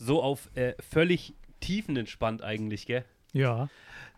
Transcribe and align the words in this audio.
so 0.00 0.22
auf 0.22 0.48
äh, 0.56 0.74
völlig 0.80 1.34
tiefenentspannt 1.60 2.42
eigentlich, 2.42 2.86
gell? 2.86 3.04
Ja. 3.32 3.68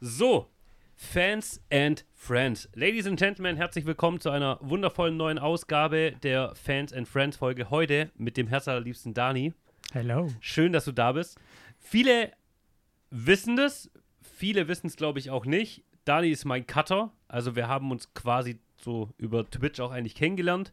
So, 0.00 0.48
Fans 0.94 1.60
and 1.70 2.04
Friends. 2.14 2.68
Ladies 2.74 3.06
and 3.08 3.18
Gentlemen, 3.18 3.56
herzlich 3.56 3.84
willkommen 3.84 4.20
zu 4.20 4.30
einer 4.30 4.58
wundervollen 4.62 5.16
neuen 5.16 5.40
Ausgabe 5.40 6.12
der 6.22 6.54
Fans 6.54 6.92
and 6.92 7.08
Friends 7.08 7.36
Folge. 7.36 7.68
Heute 7.70 8.12
mit 8.16 8.36
dem 8.36 8.46
herzallerliebsten 8.46 9.12
Dani. 9.12 9.54
Hello. 9.92 10.28
Schön, 10.40 10.72
dass 10.72 10.84
du 10.84 10.92
da 10.92 11.12
bist. 11.12 11.36
Viele 11.80 12.32
wissen 13.10 13.56
das, 13.56 13.90
viele 14.22 14.68
wissen 14.68 14.86
es, 14.86 14.96
glaube 14.96 15.18
ich, 15.18 15.30
auch 15.30 15.44
nicht. 15.44 15.82
Dani 16.04 16.30
ist 16.30 16.44
mein 16.44 16.64
Cutter. 16.64 17.12
Also 17.26 17.56
wir 17.56 17.66
haben 17.66 17.90
uns 17.90 18.14
quasi 18.14 18.60
so 18.76 19.10
über 19.18 19.48
Twitch 19.50 19.80
auch 19.80 19.90
eigentlich 19.90 20.14
kennengelernt. 20.14 20.72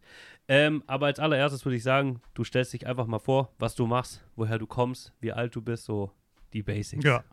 Ähm, 0.51 0.83
aber 0.87 1.05
als 1.05 1.19
allererstes 1.19 1.63
würde 1.63 1.75
ich 1.75 1.83
sagen, 1.83 2.21
du 2.33 2.43
stellst 2.43 2.73
dich 2.73 2.87
einfach 2.87 3.05
mal 3.05 3.19
vor, 3.19 3.53
was 3.59 3.75
du 3.75 3.85
machst, 3.85 4.25
woher 4.35 4.57
du 4.57 4.65
kommst, 4.65 5.13
wie 5.21 5.31
alt 5.31 5.55
du 5.55 5.61
bist, 5.61 5.85
so 5.85 6.11
die 6.53 6.63
Basics. 6.63 7.05
Ja. 7.05 7.23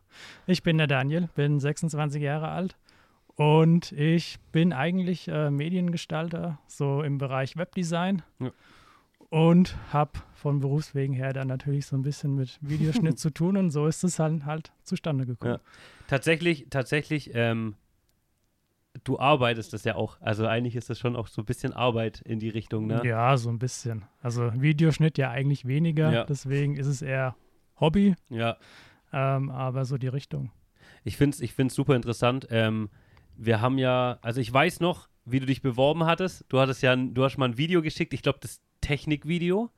Ich 0.46 0.62
bin 0.62 0.76
der 0.76 0.86
Daniel, 0.86 1.30
bin 1.34 1.58
26 1.58 2.22
Jahre 2.22 2.48
alt 2.48 2.76
und 3.34 3.90
ich 3.92 4.38
bin 4.52 4.74
eigentlich 4.74 5.28
äh, 5.28 5.50
Mediengestalter, 5.50 6.58
so 6.66 7.02
im 7.02 7.16
Bereich 7.16 7.56
Webdesign. 7.56 8.22
Ja. 8.38 8.50
Und 9.30 9.76
habe 9.92 10.12
von 10.34 10.60
Berufswegen 10.60 11.14
her 11.14 11.32
dann 11.32 11.48
natürlich 11.48 11.86
so 11.86 11.96
ein 11.96 12.02
bisschen 12.02 12.34
mit 12.34 12.58
Videoschnitt 12.60 13.18
zu 13.18 13.30
tun 13.30 13.56
und 13.56 13.70
so 13.70 13.86
ist 13.86 14.04
es 14.04 14.18
halt, 14.18 14.44
halt 14.44 14.72
zustande 14.82 15.24
gekommen. 15.24 15.54
Ja. 15.54 15.60
Tatsächlich, 16.06 16.66
tatsächlich, 16.68 17.30
ähm, 17.34 17.76
du 19.04 19.18
arbeitest 19.18 19.72
das 19.72 19.84
ja 19.84 19.94
auch. 19.96 20.20
Also 20.20 20.46
eigentlich 20.46 20.76
ist 20.76 20.90
das 20.90 20.98
schon 20.98 21.16
auch 21.16 21.26
so 21.28 21.42
ein 21.42 21.44
bisschen 21.44 21.72
Arbeit 21.72 22.20
in 22.22 22.38
die 22.38 22.48
Richtung, 22.48 22.86
ne? 22.86 23.02
Ja, 23.04 23.36
so 23.36 23.48
ein 23.50 23.58
bisschen. 23.58 24.04
Also 24.22 24.50
Videoschnitt 24.54 25.18
ja 25.18 25.30
eigentlich 25.30 25.66
weniger, 25.66 26.12
Ja. 26.12 26.24
deswegen 26.24 26.76
ist 26.76 26.86
es 26.86 27.02
eher 27.02 27.36
Hobby, 27.80 28.14
Ja. 28.30 28.56
ähm, 29.12 29.50
aber 29.50 29.84
so 29.84 29.98
die 29.98 30.08
Richtung. 30.08 30.50
Ich 31.04 31.16
finde 31.16 31.34
es 31.34 31.40
ich 31.40 31.52
find's 31.52 31.74
super 31.74 31.94
interessant. 31.94 32.46
Ähm, 32.50 32.88
wir 33.36 33.60
haben 33.60 33.78
ja, 33.78 34.18
also 34.22 34.40
ich 34.40 34.52
weiß 34.52 34.80
noch, 34.80 35.08
wie 35.24 35.40
du 35.40 35.46
dich 35.46 35.60
beworben 35.62 36.04
hattest. 36.04 36.44
Du 36.48 36.58
hattest 36.58 36.82
ja, 36.82 36.92
ein, 36.92 37.12
du 37.14 37.24
hast 37.24 37.36
mal 37.36 37.46
ein 37.48 37.58
Video 37.58 37.82
geschickt, 37.82 38.12
ich 38.14 38.22
glaube, 38.22 38.38
das 38.40 38.60
Technikvideo. 38.80 39.70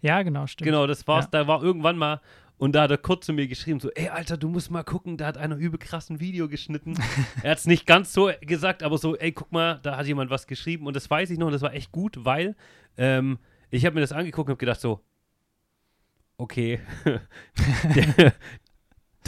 Ja, 0.00 0.22
genau, 0.22 0.46
stimmt. 0.46 0.66
Genau, 0.66 0.86
das 0.86 1.06
war's. 1.06 1.26
Ja. 1.26 1.30
Da 1.42 1.46
war 1.46 1.62
irgendwann 1.62 1.96
mal, 1.96 2.20
und 2.58 2.74
da 2.74 2.82
hat 2.82 2.90
er 2.90 2.98
kurz 2.98 3.26
zu 3.26 3.32
mir 3.32 3.46
geschrieben, 3.48 3.80
so, 3.80 3.90
ey, 3.90 4.08
Alter, 4.08 4.36
du 4.36 4.48
musst 4.48 4.70
mal 4.70 4.82
gucken, 4.82 5.18
da 5.18 5.26
hat 5.26 5.36
einer 5.36 5.56
übel 5.56 5.78
krassen 5.78 6.20
Video 6.20 6.48
geschnitten. 6.48 6.94
er 7.42 7.50
hat 7.50 7.58
es 7.58 7.66
nicht 7.66 7.86
ganz 7.86 8.12
so 8.12 8.30
gesagt, 8.40 8.82
aber 8.82 8.96
so, 8.96 9.16
ey, 9.16 9.32
guck 9.32 9.52
mal, 9.52 9.78
da 9.82 9.96
hat 9.96 10.06
jemand 10.06 10.30
was 10.30 10.46
geschrieben. 10.46 10.86
Und 10.86 10.96
das 10.96 11.10
weiß 11.10 11.30
ich 11.30 11.38
noch, 11.38 11.46
und 11.46 11.52
das 11.52 11.62
war 11.62 11.74
echt 11.74 11.92
gut, 11.92 12.24
weil 12.24 12.56
ähm, 12.96 13.38
ich 13.70 13.84
habe 13.84 13.94
mir 13.94 14.00
das 14.00 14.12
angeguckt 14.12 14.48
und 14.48 14.52
habe 14.52 14.58
gedacht 14.58 14.80
so, 14.80 15.00
okay, 16.38 16.80
der, 17.94 18.32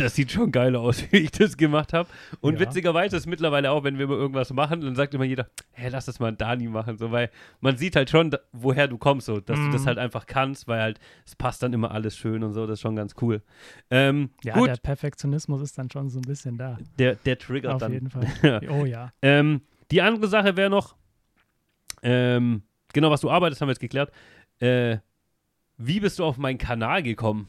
das 0.01 0.15
sieht 0.15 0.33
schon 0.33 0.51
geil 0.53 0.75
aus, 0.77 1.03
wie 1.13 1.19
ich 1.19 1.31
das 1.31 1.57
gemacht 1.57 1.93
habe. 1.93 2.09
Und 2.41 2.55
Ja. 2.55 2.61
witzigerweise 2.61 3.17
ist 3.17 3.27
mittlerweile 3.27 3.71
auch, 3.71 3.85
wenn 3.85 3.99
wir 3.99 4.07
mal 4.07 4.17
irgendwas 4.17 4.53
machen, 4.53 4.81
dann 4.81 4.95
sagt 4.95 5.15
immer 5.15 5.25
jeder, 5.25 5.49
hey, 5.73 5.91
lass 5.91 6.07
das 6.07 6.19
mal 6.21 6.33
Dani 6.35 6.67
machen, 6.69 6.97
so, 6.99 7.11
weil 7.11 7.31
man 7.61 7.77
sieht 7.77 7.97
halt 7.97 8.11
schon, 8.11 8.31
da, 8.31 8.39
woher 8.53 8.89
du 8.89 8.99
kommst, 8.99 9.27
so, 9.27 9.41
dass 9.41 9.61
du 9.65 9.71
das 9.71 9.83
Mhm. 9.83 9.87
halt 9.87 9.99
einfach 9.99 10.27
kannst, 10.27 10.69
weil 10.69 10.81
halt, 10.81 11.01
es 11.27 11.35
passt 11.37 11.63
dann 11.63 11.73
immer 11.73 11.91
alles 11.91 12.17
schön 12.17 12.43
und 12.43 12.53
so, 12.53 12.67
das 12.67 12.75
ist 12.75 12.81
schon 12.83 12.97
ganz 12.97 13.15
cool. 13.21 13.43
Ähm, 13.91 14.31
Ja, 14.45 14.55
gut, 14.55 14.69
der 14.69 14.77
Perfektionismus 14.77 15.61
ist 15.61 15.79
dann 15.79 15.91
schon 15.91 16.09
so 16.11 16.19
ein 16.19 16.23
bisschen 16.23 16.57
da. 16.59 16.79
der, 16.99 17.17
der 17.17 17.39
triggert 17.39 17.75
Auf 17.75 17.81
dann. 17.81 17.93
jeden 17.93 18.11
Fall. 18.11 18.27
Oh 18.71 18.85
ja. 18.85 19.13
Ähm, 19.23 19.63
die 19.91 20.03
andere 20.03 20.29
Sache 20.29 20.57
wäre 20.57 20.71
noch, 20.71 20.95
ähm, 22.03 22.63
genau, 22.93 23.11
was 23.11 23.21
du 23.21 23.31
arbeitest, 23.31 23.61
haben 23.61 23.69
wir 23.69 23.73
jetzt 23.73 23.81
geklärt. 23.81 24.13
Äh, 24.61 24.99
wie 25.77 26.01
bist 26.01 26.19
du 26.19 26.25
auf 26.25 26.39
meinen 26.39 26.59
Kanal 26.59 27.03
gekommen? 27.03 27.49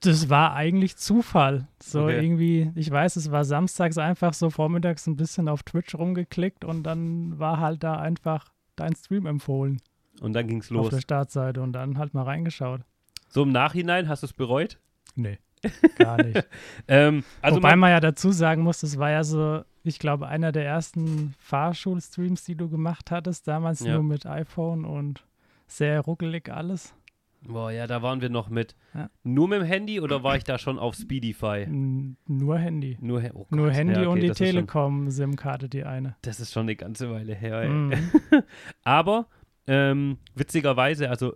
Das 0.00 0.28
war 0.28 0.54
eigentlich 0.54 0.96
Zufall. 0.96 1.66
So 1.82 2.04
Okay. 2.04 2.22
irgendwie, 2.22 2.70
ich 2.74 2.90
weiß, 2.90 3.16
es 3.16 3.30
war 3.30 3.44
samstags 3.44 3.98
einfach 3.98 4.34
so 4.34 4.50
vormittags 4.50 5.06
ein 5.06 5.16
bisschen 5.16 5.48
auf 5.48 5.62
Twitch 5.62 5.94
rumgeklickt 5.94 6.64
und 6.64 6.82
dann 6.84 7.38
war 7.38 7.58
halt 7.60 7.82
da 7.82 7.96
einfach 7.96 8.46
dein 8.76 8.94
Stream 8.94 9.26
empfohlen 9.26 9.80
Und 10.20 10.34
dann 10.34 10.46
ging's 10.46 10.66
auf 10.70 10.76
los. 10.76 10.90
der 10.90 11.00
Startseite 11.00 11.60
und 11.62 11.72
dann 11.72 11.98
halt 11.98 12.14
mal 12.14 12.22
reingeschaut. 12.24 12.82
So 13.28 13.42
im 13.42 13.50
Nachhinein 13.52 14.08
hast 14.08 14.22
du 14.22 14.26
es 14.26 14.32
bereut? 14.32 14.78
Nee, 15.16 15.38
gar 15.96 16.16
nicht. 16.22 16.46
Ähm, 16.86 17.24
also 17.42 17.56
Wobei 17.56 17.70
man, 17.70 17.80
man 17.80 17.90
ja 17.90 18.00
dazu 18.00 18.30
sagen 18.30 18.62
muss, 18.62 18.80
das 18.80 18.98
war 18.98 19.10
ja 19.10 19.24
so, 19.24 19.62
ich 19.82 19.98
glaube, 19.98 20.28
einer 20.28 20.52
der 20.52 20.64
ersten 20.64 21.34
Fahrschulstreams, 21.38 22.44
die 22.44 22.54
du 22.56 22.68
gemacht 22.68 23.10
hattest, 23.10 23.48
damals 23.48 23.80
Ja. 23.80 23.94
nur 23.94 24.02
mit 24.04 24.26
iPhone 24.26 24.84
und 24.84 25.24
sehr 25.66 26.00
ruckelig 26.00 26.50
alles. 26.50 26.94
Boah, 27.42 27.70
ja, 27.70 27.86
da 27.86 28.02
waren 28.02 28.20
wir 28.20 28.28
noch 28.28 28.48
mit. 28.48 28.74
Ja. 28.94 29.10
Nur 29.22 29.48
mit 29.48 29.60
dem 29.60 29.66
Handy 29.66 30.00
oder 30.00 30.22
war 30.22 30.36
ich 30.36 30.44
da 30.44 30.58
schon 30.58 30.78
auf 30.78 30.94
Speedify? 30.94 31.62
N 31.66 32.16
nur 32.26 32.58
Handy. 32.58 32.96
Nur, 33.00 33.22
oh 33.34 33.46
Nur 33.50 33.66
Gott, 33.66 33.74
Handy 33.76 33.94
ja, 33.94 34.00
okay, 34.00 34.08
und 34.08 34.20
die 34.20 34.30
Telekom-SIM-Karte, 34.30 35.68
die 35.68 35.84
eine. 35.84 36.16
Das 36.22 36.40
ist 36.40 36.52
schon 36.52 36.62
eine 36.62 36.76
ganze 36.76 37.10
Weile 37.10 37.34
her, 37.34 37.62
ey. 37.62 37.68
Mhm. 37.68 37.92
Aber 38.84 39.26
ähm, 39.66 40.18
witzigerweise, 40.34 41.10
also 41.10 41.34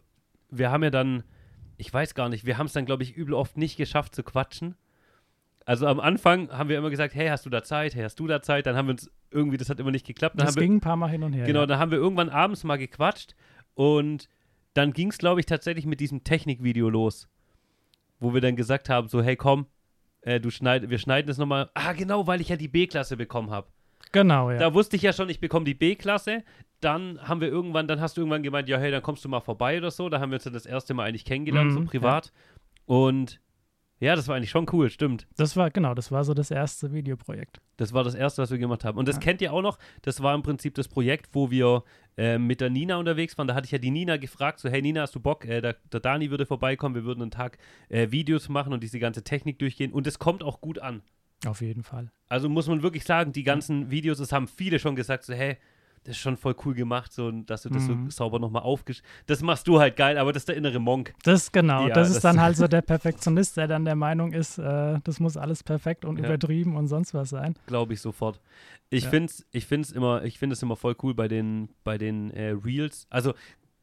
wir 0.50 0.70
haben 0.70 0.82
ja 0.82 0.90
dann, 0.90 1.22
ich 1.76 1.92
weiß 1.92 2.14
gar 2.14 2.28
nicht, 2.28 2.44
wir 2.46 2.58
haben 2.58 2.66
es 2.66 2.72
dann, 2.72 2.86
glaube 2.86 3.02
ich, 3.02 3.14
übel 3.16 3.34
oft 3.34 3.56
nicht 3.56 3.76
geschafft 3.76 4.14
zu 4.14 4.22
quatschen. 4.22 4.74
Also 5.64 5.86
am 5.86 6.00
Anfang 6.00 6.50
haben 6.50 6.68
wir 6.68 6.76
immer 6.76 6.90
gesagt, 6.90 7.14
hey, 7.14 7.28
hast 7.28 7.46
du 7.46 7.50
da 7.50 7.62
Zeit? 7.62 7.94
Hey, 7.94 8.02
hast 8.02 8.18
du 8.18 8.26
da 8.26 8.42
Zeit? 8.42 8.66
Dann 8.66 8.76
haben 8.76 8.86
wir 8.86 8.92
uns 8.92 9.10
irgendwie, 9.30 9.56
das 9.56 9.70
hat 9.70 9.78
immer 9.78 9.92
nicht 9.92 10.06
geklappt. 10.06 10.34
Dann 10.38 10.46
Das 10.46 10.56
haben 10.56 10.60
wir, 10.60 10.66
ging 10.66 10.76
ein 10.76 10.80
paar 10.80 10.96
Mal 10.96 11.08
hin 11.08 11.22
und 11.22 11.32
her. 11.32 11.46
genau, 11.46 11.60
ja. 11.60 11.66
dann 11.66 11.78
haben 11.78 11.90
wir 11.90 11.98
irgendwann 11.98 12.28
abends 12.30 12.64
mal 12.64 12.76
gequatscht 12.76 13.34
und 13.74 14.28
dann 14.74 14.92
ging 14.92 15.08
es, 15.08 15.18
glaube 15.18 15.40
ich, 15.40 15.46
tatsächlich 15.46 15.86
mit 15.86 16.00
diesem 16.00 16.24
Technikvideo 16.24 16.88
los, 16.88 17.28
wo 18.20 18.34
wir 18.34 18.40
dann 18.40 18.56
gesagt 18.56 18.88
haben, 18.88 19.08
so, 19.08 19.22
hey, 19.22 19.36
komm, 19.36 19.66
äh, 20.22 20.40
du 20.40 20.50
schneid, 20.50 20.88
wir 20.88 20.98
schneiden 20.98 21.26
das 21.26 21.38
nochmal. 21.38 21.70
Ah, 21.74 21.92
genau, 21.92 22.26
weil 22.26 22.40
ich 22.40 22.48
ja 22.48 22.56
die 22.56 22.68
B-Klasse 22.68 23.16
bekommen 23.16 23.50
habe. 23.50 23.66
Genau, 24.12 24.50
ja. 24.50 24.58
Da 24.58 24.74
wusste 24.74 24.96
ich 24.96 25.02
ja 25.02 25.12
schon, 25.12 25.28
ich 25.28 25.40
bekomme 25.40 25.64
die 25.64 25.74
B-Klasse. 25.74 26.44
Dann 26.80 27.20
haben 27.26 27.40
wir 27.40 27.48
irgendwann, 27.48 27.88
dann 27.88 28.00
hast 28.00 28.16
du 28.16 28.20
irgendwann 28.20 28.42
gemeint, 28.42 28.68
ja, 28.68 28.78
hey, 28.78 28.90
dann 28.90 29.02
kommst 29.02 29.24
du 29.24 29.28
mal 29.28 29.40
vorbei 29.40 29.78
oder 29.78 29.90
so. 29.90 30.08
Da 30.08 30.20
haben 30.20 30.30
wir 30.30 30.36
uns 30.36 30.44
dann 30.44 30.52
das 30.52 30.66
erste 30.66 30.94
Mal 30.94 31.08
eigentlich 31.08 31.24
kennengelernt, 31.24 31.72
so 31.72 31.80
Mhm, 31.80 31.86
privat. 31.86 32.32
Und 32.86 33.40
ja, 34.02 34.16
das 34.16 34.26
war 34.26 34.34
eigentlich 34.36 34.50
schon 34.50 34.66
cool, 34.72 34.90
stimmt. 34.90 35.26
Das 35.36 35.56
war, 35.56 35.70
genau, 35.70 35.94
das 35.94 36.10
war 36.10 36.24
so 36.24 36.34
das 36.34 36.50
erste 36.50 36.92
Videoprojekt. 36.92 37.60
Das 37.76 37.92
war 37.92 38.02
das 38.02 38.14
erste, 38.14 38.42
was 38.42 38.50
wir 38.50 38.58
gemacht 38.58 38.84
haben. 38.84 38.98
Und 38.98 39.06
das 39.06 39.16
Ja. 39.16 39.20
kennt 39.22 39.40
ihr 39.42 39.52
auch 39.52 39.62
noch. 39.62 39.78
Das 40.02 40.22
war 40.22 40.34
im 40.34 40.42
Prinzip 40.42 40.74
das 40.74 40.88
Projekt, 40.88 41.28
wo 41.32 41.50
wir 41.52 41.84
äh, 42.16 42.36
mit 42.36 42.60
der 42.60 42.68
Nina 42.68 42.96
unterwegs 42.96 43.38
waren. 43.38 43.46
Da 43.46 43.54
hatte 43.54 43.66
ich 43.66 43.70
ja 43.70 43.78
die 43.78 43.90
Nina 43.92 44.16
gefragt, 44.16 44.58
so, 44.58 44.68
hey 44.68 44.82
Nina, 44.82 45.02
hast 45.02 45.14
du 45.14 45.20
Bock? 45.20 45.44
Äh, 45.44 45.60
der, 45.60 45.76
der 45.92 46.00
Dani 46.00 46.30
würde 46.30 46.46
vorbeikommen, 46.46 46.94
wir 46.96 47.04
würden 47.04 47.22
einen 47.22 47.30
Tag 47.30 47.58
äh, 47.88 48.10
Videos 48.10 48.48
machen 48.48 48.72
und 48.72 48.82
diese 48.82 48.98
ganze 48.98 49.22
Technik 49.22 49.58
durchgehen. 49.60 49.92
Und 49.92 50.06
es 50.08 50.18
kommt 50.18 50.42
auch 50.42 50.60
gut 50.60 50.78
an. 50.80 51.02
Auf 51.46 51.60
jeden 51.60 51.82
Fall. 51.84 52.10
Also 52.28 52.48
muss 52.48 52.66
man 52.68 52.82
wirklich 52.82 53.04
sagen, 53.04 53.32
die 53.32 53.42
ganzen 53.44 53.90
Videos, 53.90 54.18
das 54.18 54.30
haben 54.32 54.46
viele 54.48 54.78
schon 54.78 54.94
gesagt, 54.96 55.24
so, 55.24 55.32
hey, 55.32 55.56
das 56.04 56.16
ist 56.16 56.22
schon 56.22 56.36
voll 56.36 56.54
cool 56.64 56.74
gemacht, 56.74 57.12
so, 57.12 57.30
dass 57.30 57.62
du 57.62 57.68
das 57.70 57.86
Mhm. 57.88 58.10
so 58.10 58.10
sauber 58.10 58.38
nochmal 58.38 58.62
aufgesch... 58.62 59.02
Das 59.26 59.40
machst 59.42 59.68
du 59.68 59.78
halt 59.78 59.96
geil, 59.96 60.18
aber 60.18 60.32
das 60.32 60.42
ist 60.42 60.48
der 60.48 60.56
innere 60.56 60.78
Monk. 60.80 61.14
Das 61.22 61.52
genau, 61.52 61.86
Ja, 61.86 61.94
das 61.94 62.08
das- 62.08 62.16
ist 62.16 62.24
dann 62.24 62.40
halt 62.40 62.56
so 62.56 62.66
der 62.68 62.82
Perfektionist, 62.82 63.56
der 63.56 63.68
dann 63.68 63.84
der 63.84 63.94
Meinung 63.96 64.32
ist, 64.32 64.58
äh, 64.58 64.98
das 65.04 65.20
muss 65.20 65.36
alles 65.36 65.62
perfekt 65.62 66.04
und 66.04 66.18
Ja. 66.18 66.24
übertrieben 66.26 66.76
und 66.76 66.88
sonst 66.88 67.14
was 67.14 67.30
sein. 67.30 67.54
Glaube 67.66 67.94
ich 67.94 68.00
sofort. 68.00 68.40
Ich 68.90 69.04
Ja. 69.04 69.10
find's, 69.10 69.46
ich 69.52 69.66
find's 69.66 69.92
immer, 69.92 70.24
ich 70.24 70.38
finde 70.38 70.54
es 70.54 70.62
immer 70.62 70.76
voll 70.76 70.96
cool 71.02 71.14
bei 71.14 71.28
den, 71.28 71.68
bei 71.84 71.98
den 71.98 72.30
äh, 72.32 72.50
Reels. 72.50 73.06
Also 73.08 73.32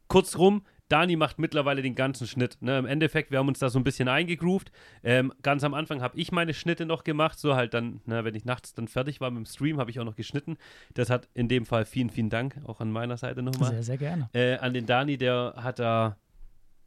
kurzrum, 0.08 0.64
Dani 0.90 1.16
macht 1.16 1.40
mittlerweile 1.40 1.82
den 1.82 1.96
ganzen 1.96 2.28
Schnitt. 2.28 2.58
Ne? 2.62 2.78
Im 2.80 2.86
Endeffekt, 2.86 3.32
wir 3.32 3.40
haben 3.40 3.48
uns 3.48 3.60
da 3.60 3.70
so 3.70 3.80
ein 3.80 3.84
bisschen 3.84 4.08
eingegroovt. 4.08 4.72
Ähm, 5.04 5.32
ganz 5.44 5.64
am 5.64 5.74
Anfang 5.74 6.02
habe 6.02 6.18
ich 6.18 6.32
meine 6.32 6.54
Schnitte 6.54 6.86
noch 6.86 7.04
gemacht, 7.04 7.40
so 7.40 7.56
halt 7.56 7.74
dann, 7.74 8.02
ne, 8.06 8.24
wenn 8.26 8.36
ich 8.36 8.44
nachts 8.44 8.74
dann 8.74 8.88
fertig 8.88 9.22
war 9.22 9.30
mit 9.32 9.38
dem 9.38 9.46
Stream, 9.46 9.80
habe 9.80 9.92
ich 9.92 10.00
auch 10.00 10.04
noch 10.06 10.16
geschnitten. 10.16 10.58
Das 10.96 11.10
hat 11.10 11.30
in 11.34 11.48
dem 11.48 11.66
Fall 11.66 11.86
vielen, 11.86 12.10
vielen 12.10 12.30
Dank, 12.30 12.60
auch 12.66 12.82
an 12.82 12.92
meiner 12.92 13.18
Seite 13.18 13.42
nochmal. 13.42 13.70
Sehr, 13.72 13.84
sehr 13.84 13.98
gerne. 13.98 14.30
äh, 14.34 14.58
an 14.58 14.74
den 14.74 14.86
Dani, 14.86 15.18
der 15.18 15.54
hat 15.58 15.80
da 15.80 16.18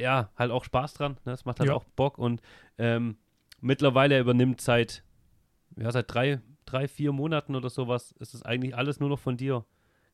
ja 0.00 0.30
halt 0.36 0.50
auch 0.50 0.64
Spaß 0.64 0.94
dran. 0.94 1.12
Ne? 1.24 1.32
Das 1.32 1.44
macht 1.44 1.60
halt 1.60 1.68
Ja. 1.70 1.74
auch 1.76 1.84
Bock 1.84 2.18
und 2.18 2.42
ähm, 2.78 3.16
mittlerweile 3.60 4.18
übernimmt 4.18 4.60
seit 4.60 5.04
ja 5.76 5.90
seit 5.92 6.12
drei, 6.12 6.40
drei, 6.64 6.88
vier 6.88 7.12
Monaten 7.12 7.54
oder 7.54 7.70
sowas 7.70 8.12
ist 8.18 8.34
es 8.34 8.42
eigentlich 8.42 8.76
alles 8.76 8.98
nur 9.00 9.08
noch 9.08 9.18
von 9.20 9.36
dir, 9.36 9.64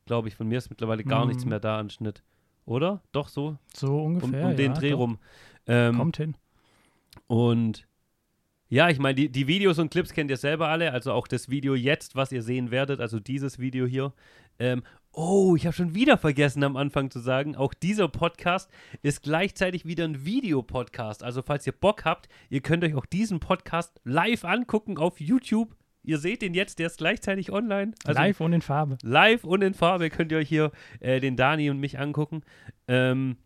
glaube 0.05 0.27
ich. 0.27 0.35
Von 0.35 0.47
mir 0.47 0.57
ist 0.59 0.69
mittlerweile 0.69 1.03
gar 1.03 1.25
nichts 1.25 1.43
Mhm. 1.43 1.49
mehr 1.49 1.59
da 1.59 1.79
an 1.79 1.89
Schnitt, 1.89 2.23
oder? 2.69 3.01
Doch 3.11 3.27
so 3.27 3.57
So 3.73 3.87
um, 3.97 4.15
ungefähr. 4.15 4.45
um 4.47 4.55
den 4.55 4.73
ja, 4.73 4.79
Dreh 4.79 4.89
doch. 4.91 4.99
rum. 4.99 5.19
Ähm, 5.67 5.97
Kommt 5.97 6.17
hin. 6.17 6.35
und 7.27 7.85
ja, 8.71 8.87
ich 8.89 8.99
meine, 8.99 9.15
die, 9.15 9.29
die 9.29 9.47
Videos 9.47 9.79
und 9.79 9.89
Clips 9.89 10.13
kennt 10.13 10.29
ihr 10.29 10.37
selber 10.37 10.67
alle, 10.67 10.91
also 10.91 11.11
auch 11.11 11.27
das 11.27 11.49
Video 11.49 11.73
jetzt, 11.73 12.15
was 12.15 12.31
ihr 12.31 12.43
sehen 12.43 12.69
werdet, 12.69 12.99
also 12.99 13.19
dieses 13.19 13.57
Video 13.57 13.87
hier. 13.87 14.13
Ähm, 14.59 14.83
oh, 15.11 15.55
ich 15.55 15.65
habe 15.65 15.75
schon 15.75 15.95
wieder 15.95 16.19
vergessen 16.19 16.63
am 16.63 16.77
Anfang 16.77 17.09
zu 17.09 17.17
sagen, 17.19 17.55
auch 17.55 17.73
dieser 17.73 18.07
Podcast 18.09 18.69
ist 19.01 19.23
gleichzeitig 19.23 19.85
wieder 19.85 20.03
ein 20.05 20.23
Videopodcast. 20.23 21.23
Also 21.23 21.41
falls 21.41 21.65
ihr 21.65 21.73
Bock 21.73 22.05
habt, 22.05 22.29
ihr 22.51 22.61
könnt 22.61 22.83
euch 22.83 22.93
auch 22.93 23.07
diesen 23.07 23.39
Podcast 23.39 23.99
live 24.03 24.45
angucken 24.45 24.99
auf 24.99 25.19
YouTube. 25.19 25.75
Ihr 26.09 26.17
seht 26.17 26.41
den 26.41 26.55
jetzt, 26.55 26.79
der 26.79 26.87
ist 26.87 26.97
gleichzeitig 26.97 27.51
online. 27.51 27.91
Also 28.03 28.19
Live 28.19 28.41
und 28.41 28.51
in 28.53 28.61
Farbe. 28.61 28.97
Live 29.03 29.43
und 29.43 29.61
in 29.61 29.75
Farbe 29.75 30.09
könnt 30.09 30.31
ihr 30.31 30.39
euch 30.39 30.49
hier 30.49 30.71
äh, 31.01 31.19
den 31.19 31.35
Dani 31.35 31.69
und 31.69 31.79
mich 31.79 31.99
angucken. 31.99 32.41
Ähm, 32.87 33.37